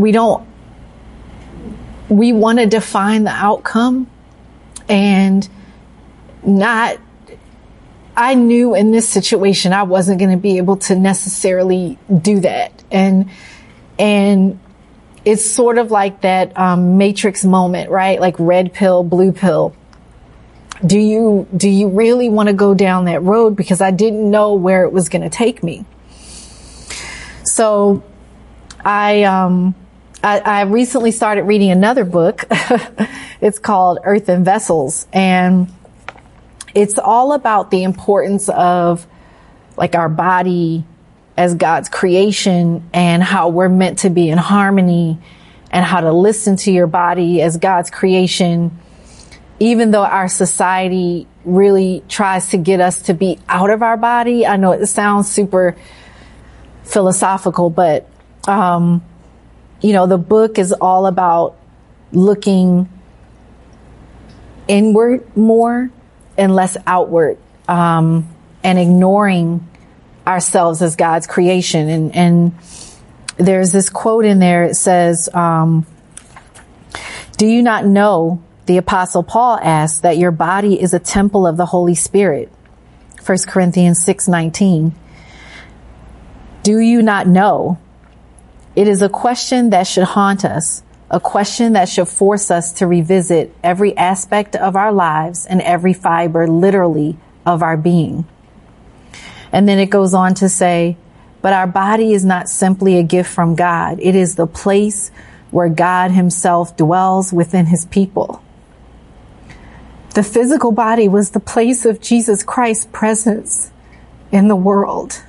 we 0.00 0.12
don't, 0.12 0.46
we 2.08 2.32
want 2.32 2.58
to 2.58 2.66
define 2.66 3.24
the 3.24 3.30
outcome 3.30 4.08
and 4.88 5.48
not, 6.42 6.98
I 8.16 8.34
knew 8.34 8.74
in 8.74 8.90
this 8.90 9.08
situation 9.08 9.72
I 9.72 9.82
wasn't 9.82 10.18
going 10.18 10.30
to 10.30 10.38
be 10.38 10.56
able 10.58 10.76
to 10.78 10.96
necessarily 10.96 11.98
do 12.22 12.40
that. 12.40 12.82
And, 12.90 13.30
and 13.98 14.58
it's 15.24 15.44
sort 15.44 15.78
of 15.78 15.90
like 15.90 16.22
that 16.22 16.56
um, 16.58 16.96
matrix 16.96 17.44
moment, 17.44 17.90
right? 17.90 18.20
Like 18.20 18.36
red 18.38 18.72
pill, 18.72 19.04
blue 19.04 19.32
pill. 19.32 19.74
Do 20.84 20.98
you, 20.98 21.46
do 21.56 21.68
you 21.68 21.88
really 21.88 22.28
want 22.28 22.48
to 22.48 22.52
go 22.54 22.72
down 22.72 23.04
that 23.06 23.22
road? 23.22 23.56
Because 23.56 23.80
I 23.80 23.90
didn't 23.90 24.30
know 24.30 24.54
where 24.54 24.84
it 24.84 24.92
was 24.92 25.08
going 25.08 25.22
to 25.22 25.28
take 25.28 25.62
me. 25.62 25.84
So 27.44 28.02
I, 28.84 29.24
um, 29.24 29.74
I, 30.22 30.40
I 30.40 30.62
recently 30.62 31.12
started 31.12 31.44
reading 31.44 31.70
another 31.70 32.04
book. 32.04 32.44
it's 33.40 33.58
called 33.58 34.00
Earthen 34.02 34.44
Vessels 34.44 35.06
and 35.12 35.72
it's 36.74 36.98
all 36.98 37.32
about 37.32 37.70
the 37.70 37.82
importance 37.84 38.48
of 38.48 39.06
like 39.76 39.94
our 39.94 40.08
body 40.08 40.84
as 41.36 41.54
God's 41.54 41.88
creation 41.88 42.88
and 42.92 43.22
how 43.22 43.48
we're 43.48 43.68
meant 43.68 44.00
to 44.00 44.10
be 44.10 44.28
in 44.28 44.38
harmony 44.38 45.18
and 45.70 45.84
how 45.84 46.00
to 46.00 46.12
listen 46.12 46.56
to 46.56 46.72
your 46.72 46.86
body 46.86 47.40
as 47.40 47.56
God's 47.56 47.90
creation. 47.90 48.76
Even 49.60 49.92
though 49.92 50.04
our 50.04 50.28
society 50.28 51.28
really 51.44 52.02
tries 52.08 52.50
to 52.50 52.58
get 52.58 52.80
us 52.80 53.02
to 53.02 53.14
be 53.14 53.38
out 53.48 53.70
of 53.70 53.82
our 53.82 53.96
body. 53.96 54.46
I 54.46 54.56
know 54.56 54.72
it 54.72 54.86
sounds 54.86 55.30
super 55.30 55.76
philosophical, 56.84 57.70
but, 57.70 58.08
um, 58.46 59.02
you 59.80 59.92
know, 59.92 60.06
the 60.06 60.18
book 60.18 60.58
is 60.58 60.72
all 60.72 61.06
about 61.06 61.56
looking 62.12 62.88
inward 64.66 65.36
more 65.36 65.90
and 66.36 66.54
less 66.54 66.76
outward, 66.86 67.38
um, 67.68 68.28
and 68.62 68.78
ignoring 68.78 69.66
ourselves 70.26 70.82
as 70.82 70.96
God's 70.96 71.26
creation. 71.26 71.88
And, 71.88 72.14
and 72.14 72.58
there's 73.36 73.72
this 73.72 73.88
quote 73.88 74.24
in 74.24 74.38
there. 74.38 74.64
It 74.64 74.74
says, 74.74 75.28
um, 75.32 75.86
do 77.36 77.46
you 77.46 77.62
not 77.62 77.86
know 77.86 78.42
the 78.66 78.76
apostle 78.76 79.22
Paul 79.22 79.58
asks 79.62 80.00
that 80.00 80.18
your 80.18 80.32
body 80.32 80.80
is 80.80 80.92
a 80.92 80.98
temple 80.98 81.46
of 81.46 81.56
the 81.56 81.66
Holy 81.66 81.94
Spirit? 81.94 82.52
1 83.24 83.38
Corinthians 83.46 84.04
6:19. 84.04 84.92
Do 86.62 86.78
you 86.78 87.02
not 87.02 87.26
know 87.26 87.78
it 88.78 88.86
is 88.86 89.02
a 89.02 89.08
question 89.08 89.70
that 89.70 89.88
should 89.88 90.04
haunt 90.04 90.44
us, 90.44 90.84
a 91.10 91.18
question 91.18 91.72
that 91.72 91.88
should 91.88 92.06
force 92.06 92.48
us 92.48 92.74
to 92.74 92.86
revisit 92.86 93.52
every 93.60 93.96
aspect 93.96 94.54
of 94.54 94.76
our 94.76 94.92
lives 94.92 95.46
and 95.46 95.60
every 95.62 95.92
fiber, 95.92 96.46
literally, 96.46 97.16
of 97.44 97.60
our 97.60 97.76
being. 97.76 98.24
And 99.50 99.68
then 99.68 99.80
it 99.80 99.86
goes 99.86 100.14
on 100.14 100.34
to 100.34 100.48
say, 100.48 100.96
but 101.42 101.52
our 101.52 101.66
body 101.66 102.12
is 102.12 102.24
not 102.24 102.48
simply 102.48 102.98
a 102.98 103.02
gift 103.02 103.28
from 103.28 103.56
God. 103.56 103.98
It 103.98 104.14
is 104.14 104.36
the 104.36 104.46
place 104.46 105.10
where 105.50 105.68
God 105.68 106.12
himself 106.12 106.76
dwells 106.76 107.32
within 107.32 107.66
his 107.66 107.84
people. 107.84 108.40
The 110.14 110.22
physical 110.22 110.70
body 110.70 111.08
was 111.08 111.30
the 111.30 111.40
place 111.40 111.84
of 111.84 112.00
Jesus 112.00 112.44
Christ's 112.44 112.86
presence 112.92 113.72
in 114.30 114.46
the 114.46 114.54
world. 114.54 115.20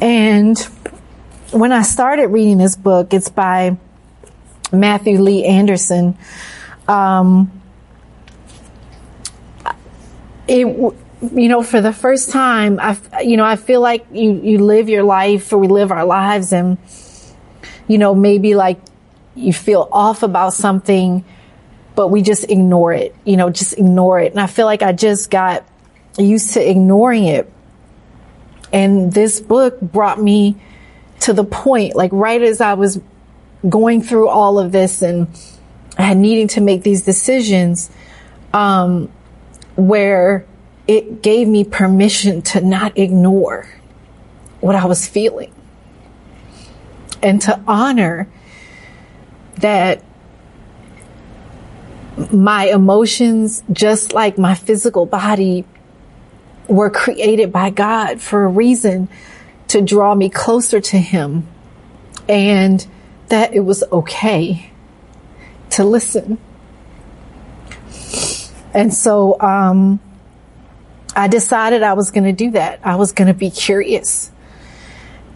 And 0.00 0.56
when 1.52 1.72
I 1.72 1.82
started 1.82 2.28
reading 2.28 2.58
this 2.58 2.76
book, 2.76 3.12
it's 3.12 3.28
by 3.28 3.76
Matthew 4.72 5.20
Lee 5.20 5.44
Anderson. 5.44 6.16
Um, 6.88 7.62
it, 10.48 10.66
you 10.66 11.48
know, 11.48 11.62
for 11.62 11.80
the 11.80 11.92
first 11.92 12.30
time, 12.30 12.78
I, 12.80 12.96
you 13.22 13.36
know, 13.36 13.44
I 13.44 13.56
feel 13.56 13.80
like 13.80 14.06
you, 14.12 14.40
you 14.42 14.58
live 14.58 14.88
your 14.88 15.02
life 15.02 15.52
or 15.52 15.58
we 15.58 15.68
live 15.68 15.90
our 15.90 16.04
lives 16.04 16.52
and, 16.52 16.78
you 17.88 17.98
know, 17.98 18.14
maybe 18.14 18.54
like 18.54 18.78
you 19.34 19.52
feel 19.52 19.88
off 19.92 20.22
about 20.22 20.52
something, 20.52 21.24
but 21.94 22.08
we 22.08 22.22
just 22.22 22.50
ignore 22.50 22.92
it, 22.92 23.14
you 23.24 23.36
know, 23.36 23.50
just 23.50 23.74
ignore 23.74 24.20
it. 24.20 24.32
And 24.32 24.40
I 24.40 24.46
feel 24.46 24.66
like 24.66 24.82
I 24.82 24.92
just 24.92 25.30
got 25.30 25.66
used 26.18 26.54
to 26.54 26.70
ignoring 26.70 27.24
it. 27.24 27.52
And 28.72 29.12
this 29.12 29.40
book 29.40 29.80
brought 29.80 30.20
me 30.20 30.56
to 31.20 31.32
the 31.32 31.44
point, 31.44 31.94
like 31.94 32.10
right 32.12 32.42
as 32.42 32.60
I 32.60 32.74
was 32.74 33.00
going 33.68 34.02
through 34.02 34.28
all 34.28 34.58
of 34.58 34.72
this 34.72 35.02
and 35.02 35.28
had 35.96 36.16
needing 36.16 36.48
to 36.48 36.60
make 36.60 36.82
these 36.82 37.02
decisions, 37.02 37.90
um, 38.52 39.10
where 39.76 40.46
it 40.86 41.22
gave 41.22 41.48
me 41.48 41.64
permission 41.64 42.42
to 42.42 42.60
not 42.60 42.96
ignore 42.96 43.68
what 44.60 44.76
I 44.76 44.84
was 44.86 45.06
feeling 45.06 45.52
and 47.22 47.40
to 47.42 47.60
honor 47.66 48.28
that 49.56 50.02
my 52.32 52.66
emotions, 52.66 53.62
just 53.72 54.12
like 54.12 54.38
my 54.38 54.54
physical 54.54 55.06
body, 55.06 55.64
were 56.68 56.90
created 56.90 57.52
by 57.52 57.70
God 57.70 58.20
for 58.20 58.44
a 58.44 58.48
reason 58.48 59.08
to 59.68 59.80
draw 59.80 60.14
me 60.14 60.28
closer 60.28 60.80
to 60.80 60.98
him 60.98 61.46
and 62.28 62.86
that 63.28 63.54
it 63.54 63.60
was 63.60 63.82
okay 63.90 64.70
to 65.70 65.84
listen. 65.84 66.38
And 68.72 68.92
so, 68.92 69.40
um, 69.40 70.00
I 71.14 71.28
decided 71.28 71.82
I 71.82 71.94
was 71.94 72.10
going 72.10 72.24
to 72.24 72.32
do 72.32 72.50
that. 72.50 72.80
I 72.84 72.96
was 72.96 73.12
going 73.12 73.28
to 73.28 73.34
be 73.34 73.50
curious. 73.50 74.30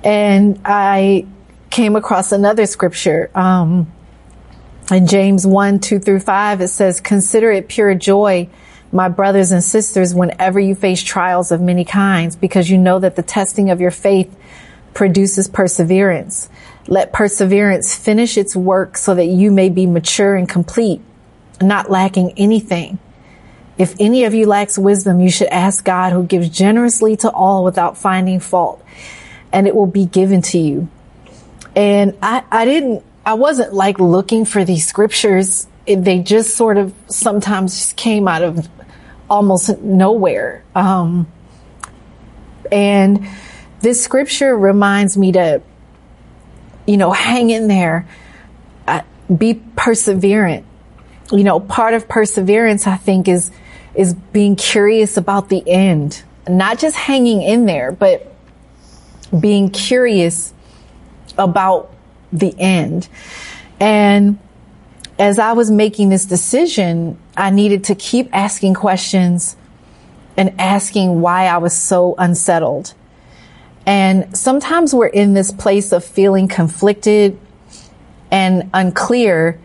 And 0.04 0.60
I 0.64 1.26
came 1.70 1.96
across 1.96 2.32
another 2.32 2.66
scripture, 2.66 3.30
um, 3.34 3.90
in 4.90 5.06
James 5.06 5.46
1, 5.46 5.78
2 5.78 6.00
through 6.00 6.20
5, 6.20 6.60
it 6.60 6.68
says, 6.68 7.00
consider 7.00 7.50
it 7.50 7.68
pure 7.68 7.94
joy 7.94 8.48
my 8.92 9.08
brothers 9.08 9.52
and 9.52 9.62
sisters, 9.62 10.14
whenever 10.14 10.58
you 10.58 10.74
face 10.74 11.02
trials 11.02 11.52
of 11.52 11.60
many 11.60 11.84
kinds, 11.84 12.36
because 12.36 12.68
you 12.68 12.76
know 12.76 12.98
that 12.98 13.16
the 13.16 13.22
testing 13.22 13.70
of 13.70 13.80
your 13.80 13.90
faith 13.90 14.36
produces 14.94 15.48
perseverance. 15.48 16.48
Let 16.88 17.12
perseverance 17.12 17.94
finish 17.94 18.36
its 18.36 18.56
work 18.56 18.96
so 18.96 19.14
that 19.14 19.26
you 19.26 19.52
may 19.52 19.68
be 19.68 19.86
mature 19.86 20.34
and 20.34 20.48
complete, 20.48 21.00
not 21.60 21.90
lacking 21.90 22.32
anything. 22.36 22.98
If 23.78 23.94
any 24.00 24.24
of 24.24 24.34
you 24.34 24.46
lacks 24.46 24.76
wisdom, 24.76 25.20
you 25.20 25.30
should 25.30 25.48
ask 25.48 25.84
God 25.84 26.12
who 26.12 26.24
gives 26.24 26.48
generously 26.48 27.16
to 27.18 27.30
all 27.30 27.64
without 27.64 27.96
finding 27.96 28.40
fault, 28.40 28.84
and 29.52 29.66
it 29.66 29.74
will 29.74 29.86
be 29.86 30.04
given 30.04 30.42
to 30.42 30.58
you. 30.58 30.88
And 31.76 32.18
I, 32.20 32.42
I 32.50 32.64
didn't, 32.64 33.04
I 33.24 33.34
wasn't 33.34 33.72
like 33.72 34.00
looking 34.00 34.44
for 34.44 34.64
these 34.64 34.86
scriptures. 34.86 35.68
They 35.86 36.18
just 36.18 36.56
sort 36.56 36.76
of 36.76 36.92
sometimes 37.06 37.74
just 37.74 37.96
came 37.96 38.26
out 38.26 38.42
of 38.42 38.68
almost 39.30 39.78
nowhere. 39.78 40.64
Um, 40.74 41.30
and 42.70 43.26
this 43.80 44.02
scripture 44.02 44.56
reminds 44.56 45.16
me 45.16 45.32
to, 45.32 45.62
you 46.86 46.96
know, 46.96 47.12
hang 47.12 47.50
in 47.50 47.68
there. 47.68 48.06
be 49.34 49.54
perseverant. 49.76 50.64
You 51.30 51.44
know, 51.44 51.60
part 51.60 51.94
of 51.94 52.08
perseverance, 52.08 52.88
I 52.88 52.96
think, 52.96 53.28
is, 53.28 53.52
is 53.94 54.14
being 54.14 54.56
curious 54.56 55.16
about 55.16 55.48
the 55.48 55.62
end, 55.66 56.22
not 56.48 56.80
just 56.80 56.96
hanging 56.96 57.42
in 57.42 57.66
there, 57.66 57.92
but 57.92 58.34
being 59.38 59.70
curious 59.70 60.52
about 61.38 61.92
the 62.32 62.52
end. 62.58 63.08
And 63.78 64.38
as 65.20 65.38
I 65.38 65.52
was 65.52 65.70
making 65.70 66.08
this 66.08 66.24
decision, 66.24 67.18
I 67.36 67.50
needed 67.50 67.84
to 67.84 67.94
keep 67.94 68.30
asking 68.32 68.72
questions 68.72 69.54
and 70.34 70.58
asking 70.58 71.20
why 71.20 71.44
I 71.44 71.58
was 71.58 71.76
so 71.76 72.14
unsettled. 72.16 72.94
And 73.84 74.34
sometimes 74.34 74.94
we're 74.94 75.08
in 75.08 75.34
this 75.34 75.52
place 75.52 75.92
of 75.92 76.06
feeling 76.06 76.48
conflicted 76.48 77.38
and 78.30 78.70
unclear. 78.72 79.60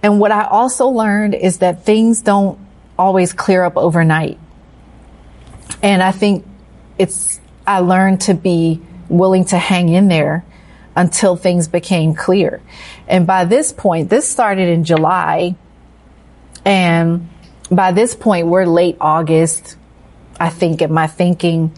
And 0.00 0.20
what 0.20 0.30
I 0.30 0.44
also 0.44 0.86
learned 0.86 1.34
is 1.34 1.58
that 1.58 1.84
things 1.84 2.22
don't 2.22 2.60
always 2.96 3.32
clear 3.32 3.64
up 3.64 3.76
overnight. 3.76 4.38
And 5.82 6.04
I 6.04 6.12
think 6.12 6.46
it's, 6.98 7.40
I 7.66 7.80
learned 7.80 8.20
to 8.22 8.34
be 8.34 8.80
willing 9.08 9.44
to 9.46 9.58
hang 9.58 9.88
in 9.88 10.06
there 10.06 10.44
until 10.96 11.36
things 11.36 11.68
became 11.68 12.14
clear. 12.14 12.60
And 13.06 13.26
by 13.26 13.44
this 13.44 13.72
point, 13.72 14.10
this 14.10 14.28
started 14.28 14.68
in 14.68 14.84
July. 14.84 15.54
And 16.64 17.28
by 17.70 17.92
this 17.92 18.14
point, 18.14 18.48
we're 18.48 18.66
late 18.66 18.96
August. 19.00 19.76
I 20.38 20.48
think 20.48 20.82
in 20.82 20.92
my 20.92 21.06
thinking, 21.06 21.72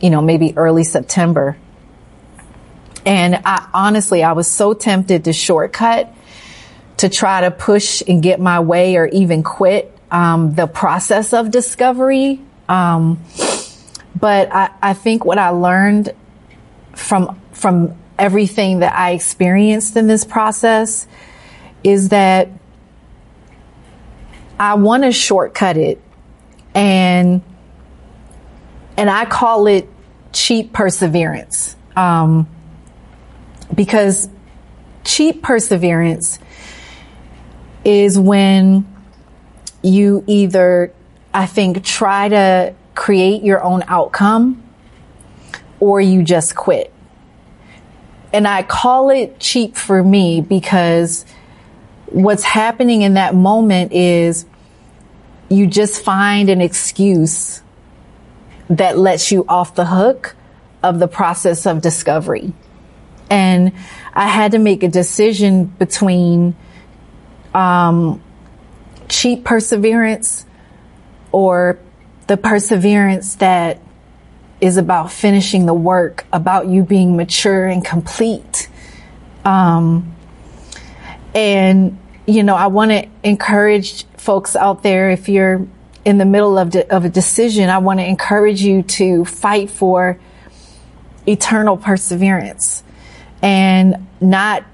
you 0.00 0.10
know, 0.10 0.20
maybe 0.20 0.56
early 0.56 0.84
September. 0.84 1.56
And 3.04 3.40
I 3.44 3.68
honestly, 3.72 4.22
I 4.22 4.32
was 4.32 4.48
so 4.48 4.74
tempted 4.74 5.24
to 5.24 5.32
shortcut 5.32 6.12
to 6.98 7.08
try 7.08 7.42
to 7.42 7.50
push 7.50 8.02
and 8.06 8.22
get 8.22 8.40
my 8.40 8.60
way 8.60 8.96
or 8.96 9.06
even 9.06 9.42
quit 9.42 9.96
um, 10.10 10.54
the 10.54 10.66
process 10.66 11.32
of 11.32 11.50
discovery. 11.50 12.40
Um, 12.68 13.22
but 14.18 14.52
I, 14.52 14.70
I 14.82 14.94
think 14.94 15.24
what 15.24 15.38
I 15.38 15.50
learned 15.50 16.14
from 16.94 17.40
from 17.52 17.96
everything 18.18 18.80
that 18.80 18.94
I 18.94 19.12
experienced 19.12 19.96
in 19.96 20.06
this 20.06 20.24
process 20.24 21.06
is 21.84 22.10
that 22.10 22.48
I 24.58 24.74
want 24.74 25.04
to 25.04 25.12
shortcut 25.12 25.76
it 25.76 26.00
and 26.74 27.42
and 28.96 29.10
I 29.10 29.26
call 29.26 29.66
it 29.66 29.88
cheap 30.32 30.72
perseverance. 30.72 31.76
Um, 31.94 32.48
because 33.74 34.28
cheap 35.04 35.42
perseverance 35.42 36.38
is 37.84 38.18
when 38.18 38.86
you 39.82 40.24
either 40.26 40.92
I 41.32 41.46
think 41.46 41.84
try 41.84 42.28
to 42.28 42.74
create 42.94 43.42
your 43.42 43.62
own 43.62 43.82
outcome 43.88 44.62
or 45.78 46.00
you 46.00 46.22
just 46.22 46.56
quit 46.56 46.92
and 48.36 48.46
I 48.46 48.62
call 48.62 49.08
it 49.08 49.40
cheap 49.40 49.76
for 49.76 50.04
me 50.04 50.42
because 50.42 51.24
what's 52.04 52.42
happening 52.42 53.00
in 53.00 53.14
that 53.14 53.34
moment 53.34 53.92
is 53.92 54.44
you 55.48 55.66
just 55.66 56.04
find 56.04 56.50
an 56.50 56.60
excuse 56.60 57.62
that 58.68 58.98
lets 58.98 59.32
you 59.32 59.46
off 59.48 59.74
the 59.74 59.86
hook 59.86 60.36
of 60.82 60.98
the 60.98 61.08
process 61.08 61.64
of 61.64 61.80
discovery. 61.80 62.52
And 63.30 63.72
I 64.12 64.26
had 64.26 64.52
to 64.52 64.58
make 64.58 64.82
a 64.82 64.88
decision 64.88 65.64
between 65.64 66.54
um, 67.54 68.22
cheap 69.08 69.44
perseverance 69.44 70.44
or 71.32 71.78
the 72.26 72.36
perseverance 72.36 73.36
that 73.36 73.80
is 74.60 74.76
about 74.76 75.12
finishing 75.12 75.66
the 75.66 75.74
work, 75.74 76.24
about 76.32 76.66
you 76.66 76.82
being 76.82 77.16
mature 77.16 77.66
and 77.66 77.84
complete. 77.84 78.68
Um, 79.44 80.14
and, 81.34 81.98
you 82.26 82.42
know, 82.42 82.54
I 82.54 82.68
want 82.68 82.90
to 82.90 83.06
encourage 83.22 84.04
folks 84.16 84.56
out 84.56 84.82
there, 84.82 85.10
if 85.10 85.28
you're 85.28 85.66
in 86.04 86.18
the 86.18 86.24
middle 86.24 86.58
of, 86.58 86.70
de- 86.70 86.94
of 86.94 87.04
a 87.04 87.08
decision, 87.08 87.68
I 87.68 87.78
want 87.78 88.00
to 88.00 88.06
encourage 88.06 88.62
you 88.62 88.82
to 88.82 89.24
fight 89.24 89.70
for 89.70 90.18
eternal 91.26 91.76
perseverance 91.76 92.82
and 93.42 94.06
not, 94.20 94.64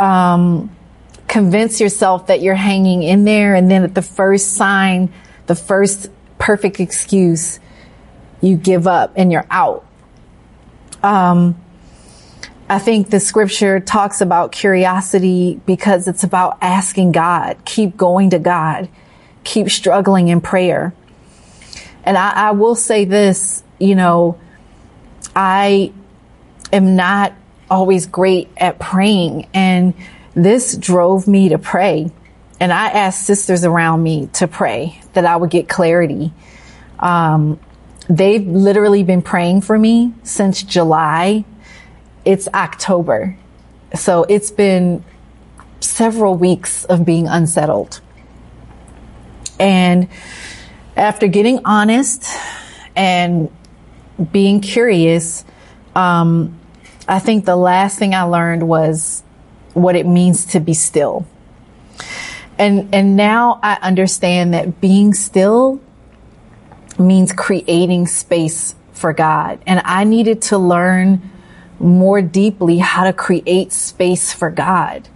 um, 0.00 0.74
convince 1.28 1.80
yourself 1.80 2.28
that 2.28 2.40
you're 2.40 2.54
hanging 2.54 3.02
in 3.02 3.24
there. 3.24 3.54
And 3.54 3.70
then 3.70 3.82
at 3.82 3.94
the 3.94 4.02
first 4.02 4.54
sign, 4.54 5.12
the 5.46 5.54
first 5.54 6.08
perfect 6.38 6.80
excuse, 6.80 7.60
you 8.40 8.56
give 8.56 8.86
up 8.86 9.12
and 9.16 9.32
you're 9.32 9.46
out. 9.50 9.86
Um, 11.02 11.60
I 12.68 12.78
think 12.78 13.10
the 13.10 13.20
scripture 13.20 13.78
talks 13.78 14.20
about 14.20 14.50
curiosity 14.50 15.60
because 15.66 16.08
it's 16.08 16.24
about 16.24 16.58
asking 16.60 17.12
God, 17.12 17.58
keep 17.64 17.96
going 17.96 18.30
to 18.30 18.38
God, 18.38 18.88
keep 19.44 19.70
struggling 19.70 20.28
in 20.28 20.40
prayer. 20.40 20.92
And 22.04 22.16
I, 22.16 22.48
I 22.48 22.50
will 22.52 22.74
say 22.74 23.04
this, 23.04 23.62
you 23.78 23.94
know, 23.94 24.38
I 25.34 25.92
am 26.72 26.96
not 26.96 27.34
always 27.70 28.06
great 28.06 28.48
at 28.56 28.78
praying 28.78 29.48
and 29.54 29.94
this 30.34 30.76
drove 30.76 31.26
me 31.26 31.48
to 31.50 31.58
pray. 31.58 32.10
And 32.58 32.72
I 32.72 32.90
asked 32.90 33.24
sisters 33.24 33.64
around 33.64 34.02
me 34.02 34.28
to 34.34 34.48
pray 34.48 35.00
that 35.12 35.24
I 35.24 35.36
would 35.36 35.50
get 35.50 35.68
clarity. 35.68 36.32
Um, 36.98 37.60
They've 38.08 38.46
literally 38.46 39.02
been 39.02 39.22
praying 39.22 39.62
for 39.62 39.78
me 39.78 40.14
since 40.22 40.62
July. 40.62 41.44
It's 42.24 42.48
October. 42.54 43.36
So 43.94 44.24
it's 44.24 44.50
been 44.50 45.04
several 45.80 46.36
weeks 46.36 46.84
of 46.84 47.04
being 47.04 47.26
unsettled. 47.26 48.00
And 49.58 50.08
after 50.96 51.26
getting 51.26 51.60
honest 51.64 52.26
and 52.94 53.50
being 54.32 54.60
curious, 54.60 55.44
um, 55.94 56.58
I 57.08 57.18
think 57.18 57.44
the 57.44 57.56
last 57.56 57.98
thing 57.98 58.14
I 58.14 58.22
learned 58.22 58.68
was 58.68 59.22
what 59.74 59.96
it 59.96 60.06
means 60.06 60.46
to 60.46 60.60
be 60.60 60.74
still. 60.74 61.26
And, 62.58 62.94
and 62.94 63.16
now 63.16 63.60
I 63.62 63.78
understand 63.82 64.54
that 64.54 64.80
being 64.80 65.12
still 65.12 65.80
means 66.98 67.32
creating 67.32 68.06
space 68.06 68.74
for 68.92 69.12
God. 69.12 69.60
And 69.66 69.80
I 69.84 70.04
needed 70.04 70.42
to 70.42 70.58
learn 70.58 71.30
more 71.78 72.22
deeply 72.22 72.78
how 72.78 73.04
to 73.04 73.12
create 73.12 73.72
space 73.72 74.32
for 74.32 74.50
God. 74.50 75.08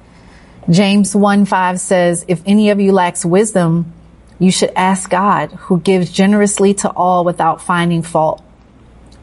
James 0.69 1.17
1 1.17 1.47
5 1.47 1.81
says, 1.81 2.25
if 2.29 2.43
any 2.47 2.71
of 2.71 2.81
you 2.81 2.93
lacks 2.93 3.25
wisdom, 3.25 3.93
you 4.39 4.51
should 4.51 4.73
ask 4.77 5.09
God 5.11 5.53
who 5.53 5.81
gives 5.81 6.11
generously 6.11 6.75
to 6.75 6.91
all 6.91 7.25
without 7.25 7.63
finding 7.63 8.03
fault 8.03 8.43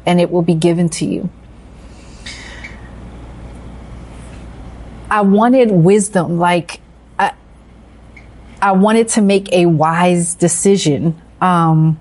and 0.05 0.21
it 0.21 0.31
will 0.31 0.41
be 0.41 0.55
given 0.55 0.89
to 0.89 1.05
you. 1.05 1.29
I 5.09 5.21
wanted 5.21 5.71
wisdom, 5.71 6.37
like 6.37 6.81
I, 7.17 7.33
I 8.61 8.73
wanted 8.73 9.09
to 9.09 9.21
make 9.21 9.51
a 9.53 9.65
wise 9.65 10.35
decision. 10.35 11.21
Um, 11.39 11.99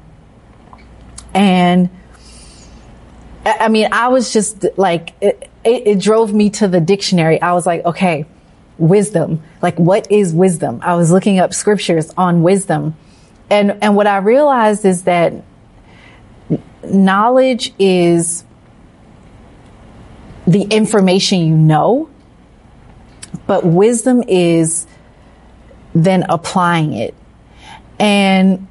and 1.37 1.90
I 3.44 3.68
mean, 3.68 3.88
I 3.92 4.09
was 4.09 4.33
just 4.33 4.64
like, 4.77 5.12
it, 5.20 5.49
it, 5.62 5.87
it, 5.87 6.01
drove 6.01 6.33
me 6.33 6.51
to 6.51 6.66
the 6.66 6.81
dictionary. 6.81 7.40
I 7.40 7.53
was 7.53 7.64
like, 7.64 7.85
okay, 7.85 8.25
wisdom. 8.79 9.42
Like, 9.62 9.79
what 9.79 10.11
is 10.11 10.35
wisdom? 10.35 10.81
I 10.83 10.96
was 10.96 11.12
looking 11.12 11.38
up 11.38 11.55
scriptures 11.55 12.11
on 12.16 12.42
wisdom. 12.42 12.96
And, 13.49 13.79
and 13.83 13.94
what 13.94 14.09
I 14.09 14.16
realized 14.16 14.85
is 14.85 15.03
that 15.03 15.35
knowledge 16.83 17.72
is 17.79 18.44
the 20.46 20.62
information 20.62 21.40
you 21.40 21.57
know, 21.57 22.09
but 23.46 23.64
wisdom 23.64 24.25
is 24.27 24.87
then 25.94 26.25
applying 26.29 26.94
it. 26.94 27.14
And 28.01 28.66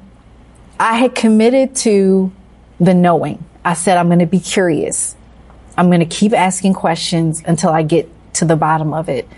I 0.78 0.94
had 0.94 1.14
committed 1.14 1.74
to 1.76 2.30
the 2.78 2.94
knowing. 2.94 3.44
I 3.64 3.74
said, 3.74 3.96
I'm 3.96 4.06
going 4.06 4.20
to 4.20 4.26
be 4.26 4.40
curious. 4.40 5.16
I'm 5.76 5.88
going 5.88 6.00
to 6.00 6.06
keep 6.06 6.32
asking 6.32 6.74
questions 6.74 7.42
until 7.44 7.70
I 7.70 7.82
get 7.82 8.08
to 8.34 8.44
the 8.44 8.56
bottom 8.56 8.94
of 8.94 9.08
it. 9.08 9.28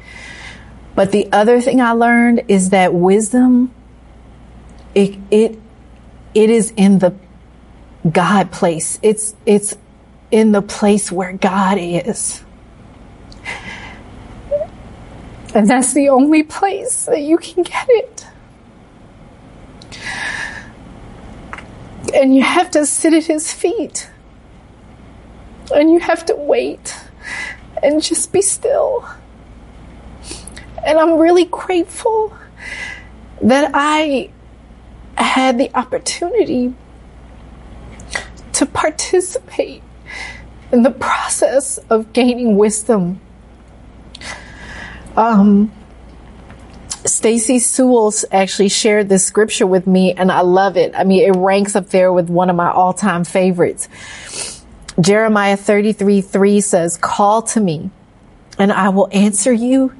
But 0.94 1.12
the 1.12 1.30
other 1.32 1.60
thing 1.60 1.80
I 1.80 1.92
learned 1.92 2.44
is 2.48 2.70
that 2.70 2.92
wisdom, 2.92 3.72
it, 4.94 5.18
it, 5.30 5.58
it 6.34 6.50
is 6.50 6.72
in 6.76 6.98
the 6.98 7.14
God 8.10 8.50
place. 8.50 8.98
It's, 9.02 9.34
it's 9.46 9.76
in 10.30 10.52
the 10.52 10.62
place 10.62 11.10
where 11.10 11.32
God 11.32 11.78
is. 11.78 12.42
And 15.54 15.68
that's 15.68 15.94
the 15.94 16.08
only 16.10 16.42
place 16.42 17.06
that 17.06 17.22
you 17.22 17.38
can 17.38 17.62
get 17.62 17.86
it. 17.88 18.26
And 22.14 22.34
you 22.34 22.42
have 22.42 22.70
to 22.72 22.86
sit 22.86 23.12
at 23.12 23.24
his 23.24 23.52
feet. 23.52 24.10
And 25.74 25.90
you 25.90 26.00
have 26.00 26.24
to 26.26 26.34
wait 26.34 26.96
and 27.82 28.02
just 28.02 28.32
be 28.32 28.42
still. 28.42 29.08
And 30.86 30.98
I'm 30.98 31.18
really 31.18 31.44
grateful 31.44 32.36
that 33.42 33.70
I 33.74 34.30
had 35.16 35.58
the 35.58 35.74
opportunity 35.76 36.74
to 38.52 38.66
participate 38.66 39.82
in 40.72 40.82
the 40.82 40.90
process 40.90 41.78
of 41.90 42.12
gaining 42.12 42.56
wisdom. 42.56 43.20
Um, 45.16 45.72
Stacy 47.08 47.58
Sewell's 47.58 48.24
actually 48.30 48.68
shared 48.68 49.08
this 49.08 49.24
scripture 49.24 49.66
with 49.66 49.86
me 49.86 50.12
and 50.12 50.30
I 50.30 50.42
love 50.42 50.76
it. 50.76 50.94
I 50.94 51.04
mean, 51.04 51.28
it 51.28 51.36
ranks 51.36 51.74
up 51.74 51.88
there 51.88 52.12
with 52.12 52.28
one 52.28 52.50
of 52.50 52.56
my 52.56 52.70
all 52.70 52.92
time 52.92 53.24
favorites. 53.24 53.88
Jeremiah 55.00 55.56
33 55.56 56.20
3 56.20 56.60
says, 56.60 56.96
call 56.96 57.42
to 57.42 57.60
me 57.60 57.90
and 58.58 58.72
I 58.72 58.90
will 58.90 59.08
answer 59.12 59.52
you 59.52 59.94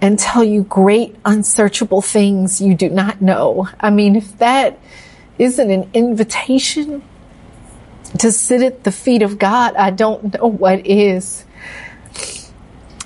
and 0.00 0.18
tell 0.18 0.44
you 0.44 0.62
great 0.62 1.16
unsearchable 1.24 2.02
things 2.02 2.60
you 2.60 2.74
do 2.74 2.88
not 2.88 3.20
know. 3.20 3.68
I 3.80 3.90
mean, 3.90 4.16
if 4.16 4.38
that 4.38 4.78
isn't 5.38 5.70
an 5.70 5.90
invitation 5.94 7.02
to 8.18 8.32
sit 8.32 8.62
at 8.62 8.84
the 8.84 8.92
feet 8.92 9.22
of 9.22 9.38
God, 9.38 9.74
I 9.76 9.90
don't 9.90 10.34
know 10.34 10.46
what 10.46 10.86
is. 10.86 11.44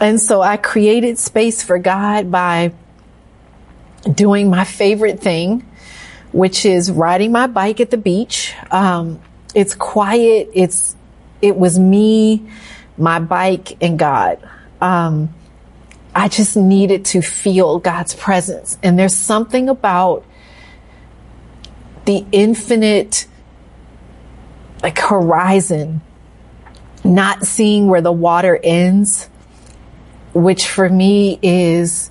And 0.01 0.21
so 0.21 0.41
I 0.41 0.57
created 0.57 1.19
space 1.19 1.63
for 1.63 1.79
God 1.79 2.31
by 2.31 2.73
doing 4.03 4.51
my 4.51 4.65
favorite 4.65 5.21
thing, 5.21 5.67
which 6.33 6.65
is 6.65 6.91
riding 6.91 7.33
my 7.33 7.47
bike 7.47 7.81
at 7.81 7.91
the 7.91 7.97
beach. 7.97 8.55
Um, 8.71 9.21
it's 9.55 9.75
quiet. 9.75 10.51
It's, 10.55 10.97
it 11.43 11.57
was 11.57 11.79
me, 11.79 12.49
my 12.97 13.19
bike 13.19 13.77
and 13.83 13.99
God. 13.99 14.39
Um, 14.81 15.35
I 16.15 16.29
just 16.29 16.57
needed 16.57 17.05
to 17.07 17.23
feel 17.23 17.79
God's 17.79 18.15
presence. 18.15 18.79
And 18.83 18.99
there's 18.99 19.15
something 19.15 19.69
about 19.69 20.25
the 22.05 22.25
infinite 22.33 23.27
like 24.83 24.99
horizon, 24.99 26.01
not 27.05 27.45
seeing 27.45 27.89
where 27.89 28.01
the 28.01 28.13
water 28.13 28.59
ends, 28.63 29.29
which 30.33 30.69
for 30.69 30.89
me 30.89 31.39
is, 31.43 32.11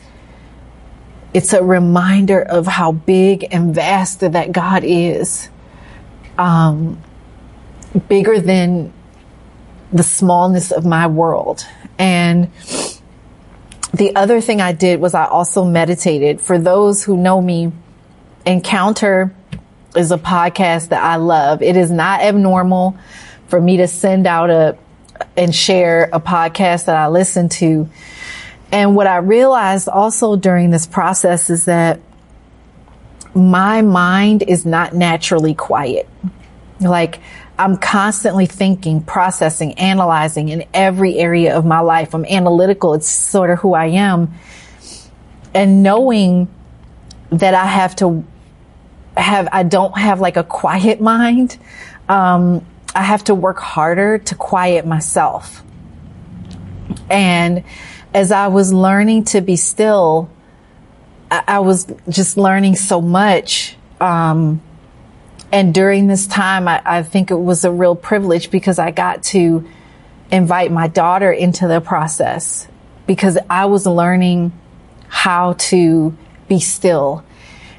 it's 1.34 1.54
a 1.54 1.64
reminder 1.64 2.42
of 2.42 2.68
how 2.68 2.92
big 2.92 3.48
and 3.52 3.74
vast 3.74 4.22
that 4.22 4.52
God 4.52 4.84
is. 4.84 5.50
Um, 6.38 7.02
bigger 8.08 8.40
than 8.40 8.94
the 9.92 10.04
smallness 10.04 10.72
of 10.72 10.86
my 10.86 11.08
world. 11.08 11.66
And 11.98 12.52
the 13.94 14.16
other 14.16 14.40
thing 14.42 14.62
I 14.62 14.72
did 14.72 15.02
was 15.02 15.14
I 15.14 15.26
also 15.26 15.66
meditated. 15.66 16.40
For 16.40 16.58
those 16.58 17.04
who 17.04 17.18
know 17.18 17.42
me, 17.42 17.72
Encounter 18.46 19.36
is 19.96 20.12
a 20.12 20.18
podcast 20.18 20.90
that 20.90 21.04
I 21.04 21.18
love. 21.18 21.62
It 21.62 21.76
is 21.76 21.92
not 21.92 22.22
abnormal 22.22 22.98
for 23.48 23.60
me 23.60 23.78
to 23.78 23.88
send 23.88 24.28
out 24.28 24.50
a 24.50 24.78
and 25.36 25.54
share 25.54 26.10
a 26.14 26.20
podcast 26.20 26.86
that 26.86 26.96
I 26.96 27.08
listen 27.08 27.50
to. 27.50 27.90
And 28.72 28.96
what 28.96 29.08
I 29.08 29.18
realized 29.18 29.90
also 29.90 30.36
during 30.36 30.70
this 30.70 30.86
process 30.86 31.50
is 31.50 31.66
that 31.66 32.00
my 33.34 33.82
mind 33.82 34.44
is 34.48 34.66
not 34.66 34.94
naturally 34.94 35.54
quiet. 35.54 36.08
Like 36.80 37.20
I'm 37.58 37.78
constantly 37.78 38.46
thinking, 38.46 39.02
processing, 39.02 39.74
analyzing 39.74 40.50
in 40.50 40.66
every 40.74 41.18
area 41.18 41.58
of 41.58 41.66
my 41.66 41.80
life. 41.80 42.14
I'm 42.14 42.26
analytical. 42.26 42.94
It's 42.94 43.10
sort 43.10 43.50
of 43.50 43.60
who 43.60 43.74
I 43.74 43.88
am. 43.88 44.34
And 45.54 45.84
knowing 45.84 46.48
that 47.32 47.54
I 47.54 47.66
have 47.66 47.96
to 47.98 48.24
have, 49.18 49.50
I 49.52 49.64
don't 49.64 49.98
have 49.98 50.22
like 50.22 50.38
a 50.38 50.44
quiet 50.44 51.02
mind. 51.14 51.58
Um, 52.08 52.66
I 52.96 53.04
have 53.04 53.24
to 53.26 53.36
work 53.36 53.60
harder 53.60 54.20
to 54.20 54.36
quiet 54.36 54.86
myself. 54.86 55.64
And 57.10 57.64
as 58.14 58.32
I 58.32 58.48
was 58.48 58.74
learning 58.74 59.26
to 59.26 59.42
be 59.42 59.56
still, 59.56 60.30
I, 61.30 61.44
I 61.48 61.60
was 61.60 61.88
just 62.08 62.38
learning 62.38 62.76
so 62.76 63.02
much. 63.02 63.76
Um, 64.00 64.62
and 65.52 65.74
during 65.74 66.08
this 66.08 66.28
time, 66.28 66.68
I, 66.68 66.82
I 66.86 67.04
think 67.04 67.32
it 67.32 67.36
was 67.36 67.66
a 67.66 67.72
real 67.72 67.96
privilege 67.96 68.52
because 68.52 68.80
I 68.80 68.92
got 68.92 69.24
to 69.24 69.68
invite 70.32 70.72
my 70.72 70.88
daughter 70.88 71.32
into 71.32 71.68
the 71.68 71.82
process 71.82 72.68
because 73.08 73.38
I 73.50 73.66
was 73.66 73.88
learning 73.88 74.52
how 75.08 75.54
to 75.54 76.16
be 76.48 76.60
still 76.60 77.24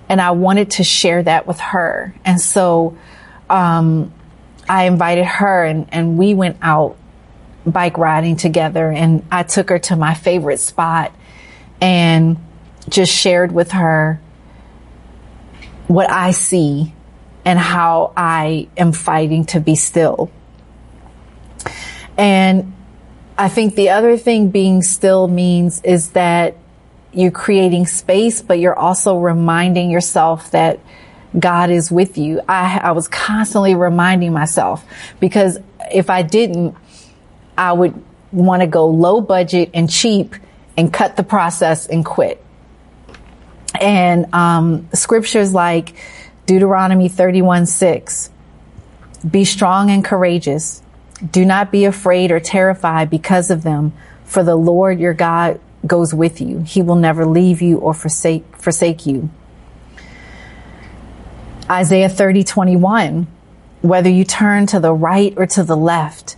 and 0.09 0.21
I 0.21 0.33
wanted 0.33 0.73
to 0.73 0.85
share 0.85 1.23
that 1.23 1.47
with 1.47 1.61
her. 1.61 2.13
And 2.25 2.41
so, 2.41 2.99
um, 3.49 4.13
I 4.69 4.85
invited 4.85 5.25
her 5.25 5.65
and, 5.65 5.87
and 5.93 6.19
we 6.19 6.35
went 6.35 6.57
out 6.63 6.97
bike 7.67 7.99
riding 7.99 8.37
together 8.37 8.91
and 8.91 9.25
I 9.31 9.43
took 9.43 9.69
her 9.71 9.79
to 9.81 9.97
my 9.97 10.15
favorite 10.15 10.61
spot 10.61 11.13
and 11.81 12.39
just 12.89 13.13
shared 13.13 13.53
with 13.53 13.73
her 13.73 14.21
what 15.87 16.11
I 16.11 16.31
see 16.31 16.95
and 17.45 17.59
how 17.59 18.13
I 18.17 18.69
am 18.77 18.93
fighting 18.93 19.45
to 19.47 19.61
be 19.61 19.75
still. 19.75 20.31
And 22.17 22.73
I 23.37 23.49
think 23.49 23.75
the 23.75 23.91
other 23.91 24.17
thing 24.17 24.51
being 24.51 24.83
still 24.83 25.27
means 25.27 25.83
is 25.83 26.11
that 26.11 26.57
you're 27.13 27.31
creating 27.31 27.87
space, 27.87 28.43
but 28.43 28.59
you're 28.59 28.79
also 28.79 29.19
reminding 29.19 29.91
yourself 29.91 30.51
that 30.53 30.79
God 31.39 31.71
is 31.71 31.91
with 31.91 32.19
you. 32.19 32.41
I, 32.49 32.79
I 32.83 32.91
was 32.93 33.09
constantly 33.09 33.75
reminding 33.75 34.33
myself 34.33 34.85
because 35.21 35.59
if 35.93 36.11
I 36.11 36.23
didn't, 36.23 36.77
I 37.61 37.75
would 37.75 38.03
want 38.33 38.63
to 38.63 38.67
go 38.67 38.87
low 38.87 39.21
budget 39.21 39.71
and 39.75 39.91
cheap 39.91 40.35
and 40.79 40.91
cut 40.91 41.19
the 41.19 41.23
process 41.23 41.87
and 41.87 42.03
quit. 42.03 42.43
And 43.79 44.33
um, 44.35 44.89
scriptures 44.95 45.53
like 45.53 45.95
Deuteronomy 46.47 47.11
31 47.11 47.67
6. 47.67 48.31
Be 49.31 49.45
strong 49.45 49.91
and 49.91 50.03
courageous. 50.03 50.83
Do 51.31 51.45
not 51.45 51.71
be 51.71 51.85
afraid 51.85 52.33
or 52.33 52.41
terrified 52.41 53.11
because 53.11 53.51
of 53.51 53.63
them, 53.63 53.93
for 54.25 54.43
the 54.43 54.57
Lord 54.57 54.99
your 54.99 55.13
God 55.13 55.61
goes 55.87 56.15
with 56.15 56.41
you. 56.41 56.61
He 56.61 56.81
will 56.81 56.95
never 56.95 57.27
leave 57.27 57.61
you 57.61 57.77
or 57.77 57.93
forsake, 57.93 58.57
forsake 58.57 59.05
you. 59.05 59.29
Isaiah 61.71 62.09
30, 62.09 62.43
21. 62.43 63.27
Whether 63.83 64.09
you 64.09 64.25
turn 64.25 64.65
to 64.69 64.81
the 64.81 64.95
right 64.95 65.35
or 65.37 65.47
to 65.49 65.63
the 65.63 65.77
left, 65.77 66.37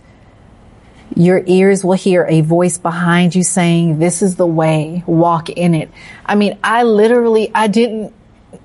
your 1.15 1.43
ears 1.45 1.83
will 1.83 1.93
hear 1.93 2.25
a 2.27 2.41
voice 2.41 2.77
behind 2.77 3.35
you 3.35 3.43
saying, 3.43 3.99
this 3.99 4.21
is 4.21 4.35
the 4.35 4.47
way, 4.47 5.03
walk 5.05 5.49
in 5.49 5.75
it. 5.75 5.91
I 6.25 6.35
mean, 6.35 6.57
I 6.63 6.83
literally, 6.83 7.51
I 7.53 7.67
didn't 7.67 8.13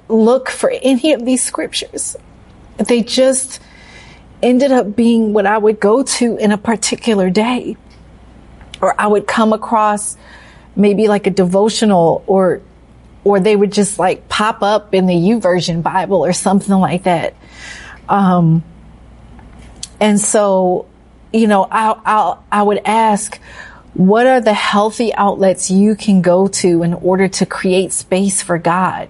look 0.09 0.49
for 0.49 0.71
any 0.71 1.13
of 1.13 1.25
these 1.25 1.43
scriptures. 1.43 2.17
They 2.77 3.03
just 3.03 3.61
ended 4.43 4.73
up 4.73 4.95
being 4.95 5.33
what 5.33 5.47
I 5.47 5.59
would 5.59 5.81
go 5.81 6.03
to 6.03 6.37
in 6.37 6.53
a 6.53 6.59
particular 6.59 7.31
day. 7.31 7.77
Or 8.81 8.99
I 9.01 9.09
would 9.09 9.27
come 9.27 9.53
across 9.53 10.17
maybe 10.77 11.09
like 11.09 11.27
a 11.27 11.31
devotional 11.31 12.23
or 12.27 12.63
or 13.25 13.41
they 13.41 13.55
would 13.55 13.73
just 13.73 13.99
like 13.99 14.29
pop 14.29 14.63
up 14.63 14.95
in 14.95 15.07
the 15.07 15.15
YouVersion 15.15 15.83
Bible 15.83 16.25
or 16.25 16.33
something 16.33 16.75
like 16.75 17.03
that. 17.03 17.35
Um, 18.09 18.63
and 20.01 20.21
so, 20.21 20.87
you 21.33 21.47
know, 21.47 21.67
I, 21.71 21.95
I, 22.05 22.37
I 22.51 22.63
would 22.63 22.83
ask, 22.85 23.39
what 23.95 24.27
are 24.27 24.41
the 24.41 24.55
healthy 24.55 25.15
outlets 25.15 25.71
you 25.71 25.95
can 25.97 26.23
go 26.23 26.49
to 26.49 26.83
in 26.83 26.95
order 26.95 27.29
to 27.29 27.47
create 27.47 27.93
space 27.93 28.43
for 28.43 28.59
God? 28.59 29.09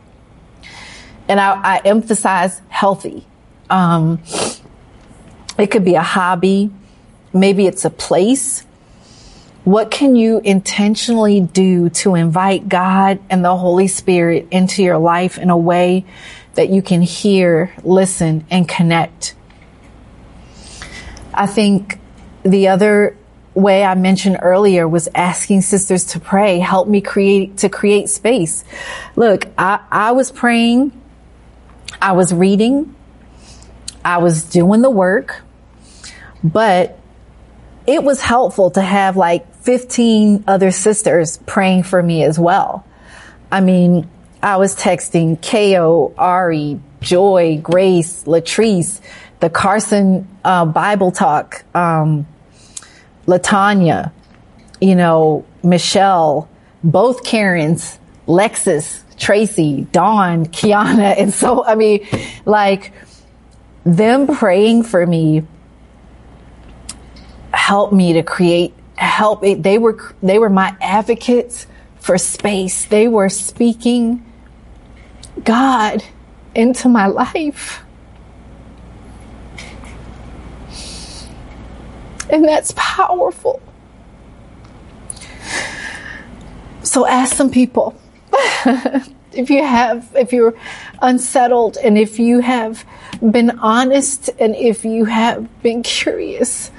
and 1.28 1.38
I, 1.38 1.60
I 1.62 1.80
emphasize 1.84 2.60
healthy. 2.68 3.26
Um, 3.68 4.20
it 5.58 5.70
could 5.70 5.84
be 5.84 5.94
a 5.94 6.02
hobby. 6.02 6.70
Maybe 7.32 7.66
it's 7.66 7.84
a 7.84 7.90
place. 7.90 8.64
What 9.64 9.90
can 9.90 10.16
you 10.16 10.40
intentionally 10.42 11.42
do 11.42 11.90
to 11.90 12.14
invite 12.14 12.68
God 12.68 13.18
and 13.28 13.44
the 13.44 13.54
Holy 13.54 13.86
Spirit 13.86 14.48
into 14.50 14.82
your 14.82 14.96
life 14.96 15.36
in 15.36 15.50
a 15.50 15.58
way 15.58 16.06
that 16.54 16.70
you 16.70 16.80
can 16.80 17.02
hear, 17.02 17.74
listen, 17.84 18.46
and 18.50 18.66
connect? 18.66 19.34
I 21.34 21.46
think 21.46 21.97
the 22.52 22.68
other 22.68 23.16
way 23.54 23.84
I 23.84 23.94
mentioned 23.94 24.38
earlier 24.40 24.86
was 24.86 25.08
asking 25.14 25.62
sisters 25.62 26.04
to 26.06 26.20
pray, 26.20 26.58
help 26.58 26.88
me 26.88 27.00
create, 27.00 27.58
to 27.58 27.68
create 27.68 28.08
space. 28.08 28.64
Look, 29.16 29.46
I, 29.58 29.80
I 29.90 30.12
was 30.12 30.30
praying, 30.30 30.92
I 32.00 32.12
was 32.12 32.32
reading, 32.32 32.94
I 34.04 34.18
was 34.18 34.44
doing 34.44 34.82
the 34.82 34.90
work, 34.90 35.42
but 36.42 36.98
it 37.86 38.04
was 38.04 38.20
helpful 38.20 38.70
to 38.72 38.82
have 38.82 39.16
like 39.16 39.54
15 39.56 40.44
other 40.46 40.70
sisters 40.70 41.38
praying 41.46 41.82
for 41.82 42.02
me 42.02 42.22
as 42.22 42.38
well. 42.38 42.86
I 43.50 43.60
mean, 43.60 44.08
I 44.42 44.56
was 44.56 44.76
texting 44.76 45.40
Ko, 45.42 46.14
Ari, 46.16 46.80
Joy, 47.00 47.58
Grace, 47.62 48.24
Latrice, 48.24 49.00
the 49.40 49.50
Carson 49.50 50.28
uh, 50.44 50.64
Bible 50.66 51.10
Talk, 51.10 51.64
um, 51.74 52.26
Latanya, 53.28 54.10
you 54.80 54.96
know, 54.96 55.44
Michelle, 55.62 56.48
both 56.82 57.22
Karens, 57.22 57.98
Lexus, 58.26 59.02
Tracy, 59.18 59.86
Dawn, 59.92 60.46
Kiana. 60.46 61.14
And 61.18 61.32
so, 61.32 61.64
I 61.64 61.74
mean, 61.74 62.06
like 62.46 62.92
them 63.84 64.26
praying 64.26 64.84
for 64.84 65.06
me 65.06 65.46
helped 67.52 67.92
me 67.92 68.14
to 68.14 68.22
create 68.22 68.74
help 68.96 69.44
it. 69.44 69.62
They 69.62 69.78
were, 69.78 70.14
they 70.22 70.38
were 70.38 70.50
my 70.50 70.74
advocates 70.80 71.66
for 72.00 72.16
space. 72.16 72.86
They 72.86 73.08
were 73.08 73.28
speaking 73.28 74.24
God 75.44 76.02
into 76.54 76.88
my 76.88 77.06
life. 77.06 77.82
And 82.30 82.44
that's 82.44 82.72
powerful. 82.76 83.60
So 86.82 87.06
ask 87.06 87.36
some 87.36 87.50
people. 87.50 87.98
if 89.32 89.50
you 89.50 89.64
have, 89.64 90.10
if 90.16 90.32
you're 90.32 90.54
unsettled 91.00 91.76
and 91.76 91.96
if 91.98 92.18
you 92.18 92.40
have 92.40 92.84
been 93.20 93.58
honest 93.58 94.30
and 94.38 94.54
if 94.56 94.84
you 94.84 95.04
have 95.04 95.62
been 95.62 95.82
curious 95.82 96.70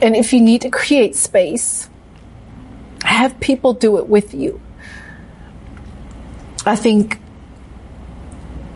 and 0.00 0.16
if 0.16 0.32
you 0.32 0.40
need 0.40 0.62
to 0.62 0.70
create 0.70 1.14
space, 1.14 1.88
have 3.04 3.38
people 3.40 3.74
do 3.74 3.98
it 3.98 4.08
with 4.08 4.34
you. 4.34 4.60
I 6.66 6.76
think 6.76 7.18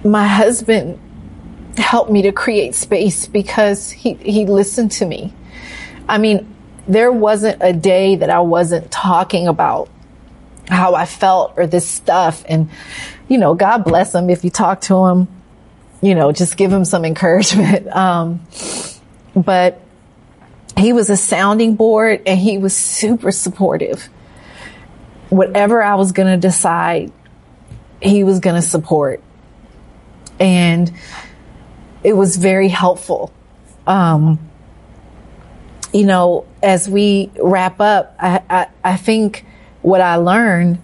my 0.04 0.26
husband 0.26 0.98
helped 1.76 2.10
me 2.10 2.22
to 2.22 2.32
create 2.32 2.74
space 2.74 3.26
because 3.26 3.90
he, 3.90 4.14
he 4.14 4.46
listened 4.46 4.92
to 4.92 5.06
me. 5.06 5.32
I 6.08 6.18
mean, 6.18 6.54
there 6.86 7.12
wasn't 7.12 7.58
a 7.60 7.72
day 7.72 8.16
that 8.16 8.30
I 8.30 8.40
wasn't 8.40 8.90
talking 8.90 9.46
about 9.46 9.90
how 10.68 10.94
I 10.94 11.04
felt 11.04 11.54
or 11.56 11.66
this 11.66 11.86
stuff. 11.86 12.44
And, 12.48 12.70
you 13.28 13.38
know, 13.38 13.54
God 13.54 13.84
bless 13.84 14.14
him 14.14 14.30
if 14.30 14.44
you 14.44 14.50
talk 14.50 14.80
to 14.82 15.06
him, 15.06 15.28
you 16.00 16.14
know, 16.14 16.32
just 16.32 16.56
give 16.56 16.72
him 16.72 16.84
some 16.84 17.04
encouragement. 17.04 17.88
Um, 17.88 18.40
but 19.34 19.80
he 20.76 20.92
was 20.92 21.10
a 21.10 21.16
sounding 21.16 21.74
board 21.74 22.22
and 22.26 22.38
he 22.38 22.58
was 22.58 22.74
super 22.74 23.32
supportive. 23.32 24.08
Whatever 25.28 25.82
I 25.82 25.96
was 25.96 26.12
going 26.12 26.28
to 26.28 26.38
decide, 26.38 27.12
he 28.00 28.24
was 28.24 28.40
going 28.40 28.56
to 28.56 28.62
support. 28.62 29.22
And 30.40 30.90
it 32.02 32.14
was 32.14 32.36
very 32.36 32.68
helpful. 32.68 33.32
Um, 33.86 34.47
you 35.92 36.04
know, 36.04 36.46
as 36.62 36.88
we 36.88 37.30
wrap 37.40 37.80
up, 37.80 38.16
I, 38.20 38.42
I, 38.48 38.66
I 38.84 38.96
think 38.96 39.44
what 39.82 40.00
I 40.00 40.16
learned 40.16 40.80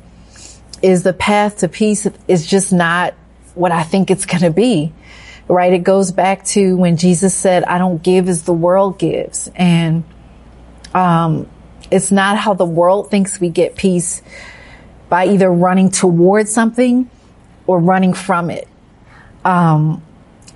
is 0.83 1.03
the 1.03 1.13
path 1.13 1.59
to 1.59 1.69
peace 1.69 2.07
is 2.29 2.47
just 2.47 2.73
not 2.73 3.15
what 3.55 3.73
I 3.73 3.83
think 3.83 4.11
it's 4.11 4.27
going 4.27 4.43
to 4.43 4.51
be. 4.51 4.93
Right? 5.47 5.75
It 5.75 5.85
goes 5.85 6.11
back 6.11 6.45
to 6.47 6.77
when 6.77 6.97
Jesus 6.97 7.35
said, 7.35 7.65
I 7.65 7.77
don't 7.77 8.03
give 8.03 8.29
as 8.31 8.45
the 8.45 8.55
world 8.55 8.99
gives. 8.99 9.51
And, 9.55 10.05
um, 10.95 11.51
it's 11.91 12.11
not 12.11 12.39
how 12.39 12.55
the 12.55 12.65
world 12.65 13.11
thinks 13.11 13.39
we 13.39 13.51
get 13.51 13.77
peace 13.77 14.23
by 15.09 15.27
either 15.27 15.51
running 15.51 15.91
towards 15.91 16.51
something 16.51 17.11
or 17.67 17.79
running 17.79 18.15
from 18.15 18.51
it. 18.51 18.67
Um, 19.45 20.03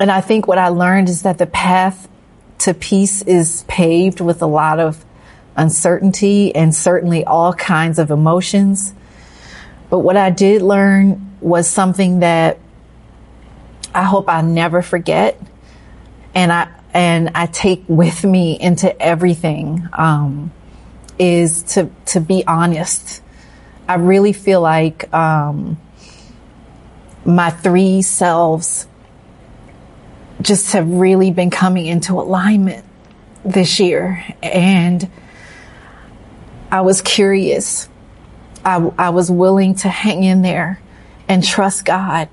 and 0.01 0.11
I 0.11 0.21
think 0.21 0.47
what 0.47 0.59
I 0.59 0.69
learned 0.69 1.09
is 1.09 1.23
that 1.23 1.39
the 1.39 1.47
path 1.47 2.09
to 2.59 2.75
peace 2.75 3.23
is 3.23 3.65
paved 3.69 4.21
with 4.21 4.43
a 4.43 4.47
lot 4.47 4.81
of 4.81 5.05
uncertainty 5.57 6.55
and 6.55 6.75
certainly 6.75 7.25
all 7.25 7.53
kinds 7.53 7.99
of 7.99 8.11
emotions. 8.11 8.95
But 9.91 10.01
what 10.01 10.17
I 10.17 10.31
did 10.31 10.63
learn 10.63 11.37
was 11.41 11.69
something 11.69 12.21
that 12.21 12.59
I 13.95 14.03
hope 14.03 14.29
I 14.29 14.43
never 14.43 14.83
forget. 14.83 15.41
And 16.35 16.53
I, 16.53 16.69
and 16.93 17.31
I 17.35 17.47
take 17.47 17.85
with 17.89 18.25
me 18.25 18.59
into 18.61 19.01
everything, 19.01 19.89
um, 19.93 20.53
is 21.19 21.63
to, 21.75 21.91
to 22.07 22.21
be 22.21 22.47
honest. 22.47 23.23
I 23.89 23.95
really 23.95 24.33
feel 24.33 24.61
like, 24.61 25.13
um, 25.13 25.79
my 27.25 27.51
three 27.51 28.03
selves 28.03 28.87
just 30.41 30.73
have 30.73 30.89
really 30.89 31.31
been 31.31 31.51
coming 31.51 31.87
into 31.87 32.15
alignment 32.15 32.85
this 33.45 33.81
year. 33.81 34.25
And 34.43 35.11
I 36.71 36.83
was 36.83 37.01
curious. 37.01 37.89
I, 38.65 38.77
I 38.99 39.11
was 39.11 39.31
willing 39.31 39.75
to 39.77 39.89
hang 39.89 40.23
in 40.23 40.43
there 40.43 40.81
and 41.29 41.43
trust 41.43 41.85
God 41.85 42.29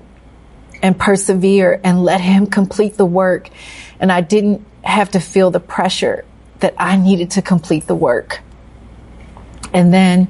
and 0.82 0.98
persevere 0.98 1.80
and 1.82 2.02
let 2.04 2.20
him 2.20 2.46
complete 2.46 2.96
the 2.96 3.06
work. 3.06 3.50
And 3.98 4.12
I 4.12 4.20
didn't 4.20 4.64
have 4.82 5.10
to 5.12 5.20
feel 5.20 5.50
the 5.50 5.60
pressure 5.60 6.24
that 6.60 6.74
I 6.78 6.96
needed 6.96 7.32
to 7.32 7.42
complete 7.42 7.86
the 7.86 7.94
work. 7.94 8.40
And 9.72 9.92
then 9.92 10.28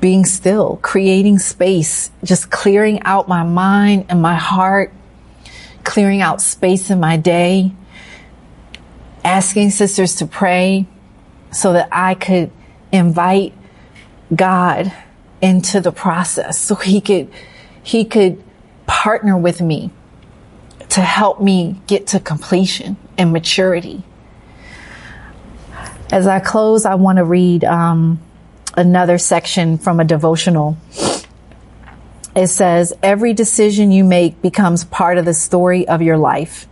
being 0.00 0.24
still, 0.24 0.78
creating 0.82 1.38
space, 1.38 2.10
just 2.22 2.50
clearing 2.50 3.02
out 3.02 3.28
my 3.28 3.42
mind 3.42 4.06
and 4.08 4.20
my 4.20 4.34
heart 4.34 4.92
clearing 5.86 6.20
out 6.20 6.42
space 6.42 6.90
in 6.90 7.00
my 7.00 7.16
day, 7.16 7.72
asking 9.24 9.70
sisters 9.70 10.16
to 10.16 10.26
pray 10.26 10.86
so 11.52 11.72
that 11.72 11.88
I 11.90 12.14
could 12.14 12.50
invite 12.92 13.54
God 14.34 14.92
into 15.40 15.80
the 15.80 15.92
process 15.92 16.58
so 16.58 16.74
he 16.74 17.00
could, 17.00 17.30
he 17.82 18.04
could 18.04 18.42
partner 18.86 19.38
with 19.38 19.62
me 19.62 19.90
to 20.90 21.00
help 21.00 21.40
me 21.40 21.80
get 21.86 22.08
to 22.08 22.20
completion 22.20 22.96
and 23.16 23.32
maturity. 23.32 24.02
As 26.12 26.26
I 26.26 26.40
close, 26.40 26.84
I 26.84 26.96
want 26.96 27.18
to 27.18 27.24
read 27.24 27.64
um, 27.64 28.20
another 28.76 29.18
section 29.18 29.78
from 29.78 30.00
a 30.00 30.04
devotional 30.04 30.76
it 32.36 32.48
says, 32.48 32.92
every 33.02 33.32
decision 33.32 33.90
you 33.90 34.04
make 34.04 34.42
becomes 34.42 34.84
part 34.84 35.16
of 35.16 35.24
the 35.24 35.32
story 35.32 35.88
of 35.88 36.02
your 36.02 36.18
life. 36.18 36.68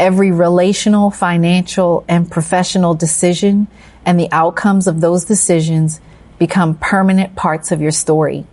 Every 0.00 0.32
relational, 0.32 1.12
financial, 1.12 2.04
and 2.08 2.28
professional 2.28 2.94
decision 2.94 3.68
and 4.04 4.18
the 4.18 4.30
outcomes 4.32 4.88
of 4.88 5.00
those 5.00 5.24
decisions 5.24 6.00
become 6.40 6.76
permanent 6.76 7.36
parts 7.36 7.70
of 7.70 7.80
your 7.80 7.92
story. 7.92 8.44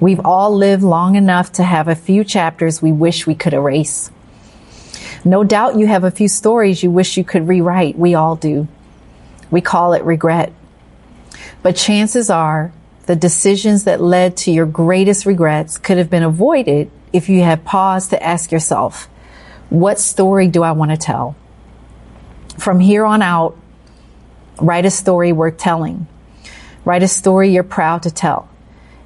We've 0.00 0.20
all 0.24 0.56
lived 0.56 0.82
long 0.82 1.14
enough 1.14 1.52
to 1.52 1.62
have 1.62 1.86
a 1.86 1.94
few 1.94 2.24
chapters 2.24 2.82
we 2.82 2.90
wish 2.90 3.28
we 3.28 3.36
could 3.36 3.54
erase. 3.54 4.10
No 5.24 5.44
doubt 5.44 5.78
you 5.78 5.86
have 5.86 6.02
a 6.02 6.10
few 6.10 6.26
stories 6.26 6.82
you 6.82 6.90
wish 6.90 7.16
you 7.16 7.22
could 7.22 7.46
rewrite. 7.46 7.96
We 7.96 8.14
all 8.14 8.34
do. 8.34 8.66
We 9.50 9.60
call 9.60 9.92
it 9.92 10.02
regret. 10.02 10.52
But 11.62 11.76
chances 11.76 12.28
are 12.28 12.72
the 13.10 13.16
decisions 13.16 13.82
that 13.82 14.00
led 14.00 14.36
to 14.36 14.52
your 14.52 14.66
greatest 14.66 15.26
regrets 15.26 15.78
could 15.78 15.98
have 15.98 16.08
been 16.08 16.22
avoided 16.22 16.88
if 17.12 17.28
you 17.28 17.42
had 17.42 17.64
paused 17.64 18.10
to 18.10 18.22
ask 18.22 18.52
yourself, 18.52 19.06
what 19.68 19.98
story 19.98 20.46
do 20.46 20.62
I 20.62 20.70
want 20.70 20.92
to 20.92 20.96
tell? 20.96 21.34
From 22.56 22.78
here 22.78 23.04
on 23.04 23.20
out, 23.20 23.58
write 24.60 24.84
a 24.84 24.92
story 24.92 25.32
worth 25.32 25.58
telling. 25.58 26.06
Write 26.84 27.02
a 27.02 27.08
story 27.08 27.50
you're 27.50 27.64
proud 27.64 28.04
to 28.04 28.12
tell. 28.12 28.48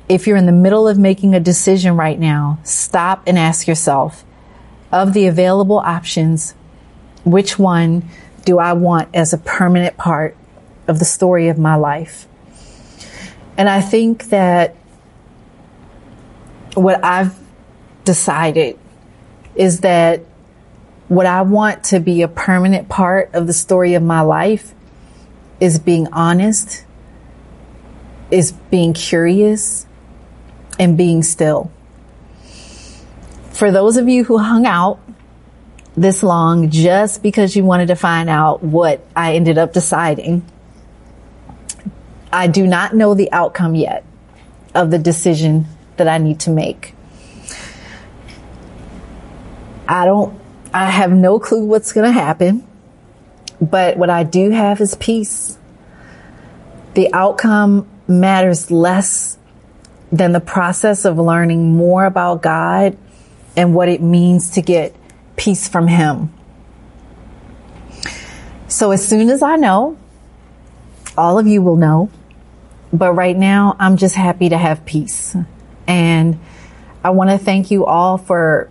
If 0.07 0.27
you're 0.27 0.37
in 0.37 0.45
the 0.45 0.53
middle 0.53 0.87
of 0.87 0.99
making 0.99 1.35
a 1.35 1.40
decision 1.40 1.97
right 1.97 2.21
now, 2.21 2.59
stop 2.62 3.23
and 3.27 3.38
ask 3.38 3.67
yourself, 3.67 4.23
of 4.93 5.14
the 5.14 5.29
available 5.29 5.79
options, 5.79 6.55
which 7.25 7.59
one 7.59 8.07
do 8.45 8.59
I 8.59 8.75
want 8.75 9.09
as 9.14 9.33
a 9.33 9.38
permanent 9.38 9.97
part 9.97 10.37
of 10.87 10.99
the 10.99 11.07
story 11.07 11.49
of 11.49 11.59
my 11.59 11.77
life? 11.77 12.29
And 13.57 13.69
I 13.69 13.81
think 13.81 14.27
that 14.27 14.77
what 16.75 17.05
I've 17.05 17.38
decided 18.05 18.79
is 19.55 19.81
that 19.81 20.23
what 21.09 21.27
I 21.27 21.43
want 21.43 21.85
to 21.85 22.01
be 22.01 22.23
a 22.23 22.29
permanent 22.29 22.88
part 22.88 23.31
of 23.35 23.47
the 23.47 23.53
story 23.53 23.95
of 23.95 24.03
my 24.03 24.23
life 24.23 24.75
is 25.61 25.79
being 25.79 26.09
honest, 26.12 26.85
is 28.31 28.53
being 28.53 28.93
curious, 28.93 29.87
and 30.79 30.97
being 30.97 31.23
still. 31.23 31.71
For 33.53 33.71
those 33.71 33.97
of 33.97 34.09
you 34.09 34.25
who 34.25 34.38
hung 34.38 34.67
out 34.67 34.99
this 35.97 36.25
long 36.25 36.71
just 36.71 37.23
because 37.23 37.55
you 37.55 37.64
wanted 37.64 37.87
to 37.87 37.95
find 37.95 38.29
out 38.29 38.64
what 38.64 39.07
I 39.14 39.35
ended 39.35 39.59
up 39.59 39.73
deciding, 39.73 40.45
I 42.35 42.49
do 42.49 42.66
not 42.66 42.97
know 42.97 43.14
the 43.14 43.31
outcome 43.31 43.77
yet 43.77 44.05
of 44.75 44.90
the 44.90 44.99
decision 44.99 45.66
that 45.97 46.09
I 46.09 46.18
need 46.18 46.40
to 46.40 46.51
make. 46.51 46.92
I 49.87 50.05
don't, 50.05 50.37
I 50.73 50.90
have 50.90 51.12
no 51.12 51.38
clue 51.38 51.64
what's 51.64 51.92
going 51.92 52.07
to 52.07 52.12
happen, 52.12 52.66
but 53.61 53.97
what 53.97 54.11
I 54.11 54.25
do 54.25 54.51
have 54.51 54.81
is 54.81 54.97
peace. 54.97 55.57
The 56.94 57.12
outcome 57.12 57.88
matters 58.09 58.68
less 58.68 59.38
than 60.11 60.33
the 60.33 60.40
process 60.40 61.05
of 61.05 61.20
learning 61.20 61.77
more 61.77 62.05
about 62.05 62.42
God 62.42 62.99
and 63.57 63.77
what 63.77 63.88
it 63.88 64.03
means 64.03 64.51
to 64.51 64.61
get 64.61 64.92
peace 65.37 65.68
from 65.68 65.87
Him. 65.87 66.35
So 68.66 68.90
as 68.90 69.07
soon 69.07 69.31
as 69.31 69.40
I 69.40 69.55
know, 69.55 69.97
all 71.16 71.38
of 71.38 71.47
you 71.47 71.62
will 71.62 71.77
know. 71.77 72.11
But 72.94 73.12
right 73.14 73.37
now, 73.37 73.74
I'm 73.80 73.96
just 73.96 74.14
happy 74.14 74.50
to 74.50 74.57
have 74.57 74.85
peace. 74.85 75.37
And 75.88 76.38
I 77.02 77.11
want 77.11 77.30
to 77.30 77.38
thank 77.38 77.72
you 77.72 77.85
all 77.85 78.18
for 78.18 78.70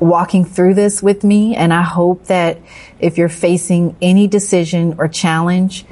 walking 0.00 0.46
through 0.46 0.72
this 0.72 1.02
with 1.02 1.22
me. 1.22 1.54
And 1.54 1.72
I 1.72 1.82
hope 1.82 2.24
that 2.28 2.58
if 2.98 3.18
you're 3.18 3.28
facing 3.28 3.94
any 4.00 4.26
decision 4.26 4.94
or 4.96 5.06
challenge, 5.06 5.84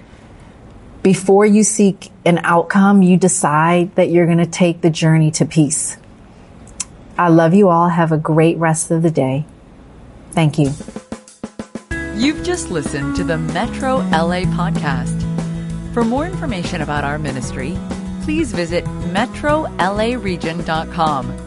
before 1.02 1.44
you 1.44 1.64
seek 1.64 2.10
an 2.24 2.40
outcome, 2.44 3.02
you 3.02 3.18
decide 3.18 3.94
that 3.96 4.08
you're 4.08 4.24
going 4.24 4.38
to 4.38 4.46
take 4.46 4.80
the 4.80 4.88
journey 4.88 5.30
to 5.32 5.44
peace. 5.44 5.98
I 7.18 7.28
love 7.28 7.52
you 7.52 7.68
all. 7.68 7.90
Have 7.90 8.10
a 8.10 8.16
great 8.16 8.56
rest 8.56 8.90
of 8.90 9.02
the 9.02 9.10
day. 9.10 9.44
Thank 10.32 10.58
you. 10.58 10.72
You've 12.14 12.42
just 12.42 12.70
listened 12.70 13.16
to 13.16 13.24
the 13.24 13.36
Metro 13.36 13.98
LA 13.98 14.44
podcast. 14.46 15.23
For 15.94 16.02
more 16.02 16.26
information 16.26 16.82
about 16.82 17.04
our 17.04 17.20
ministry, 17.20 17.78
please 18.22 18.50
visit 18.50 18.84
metrolaregion.com 18.84 21.43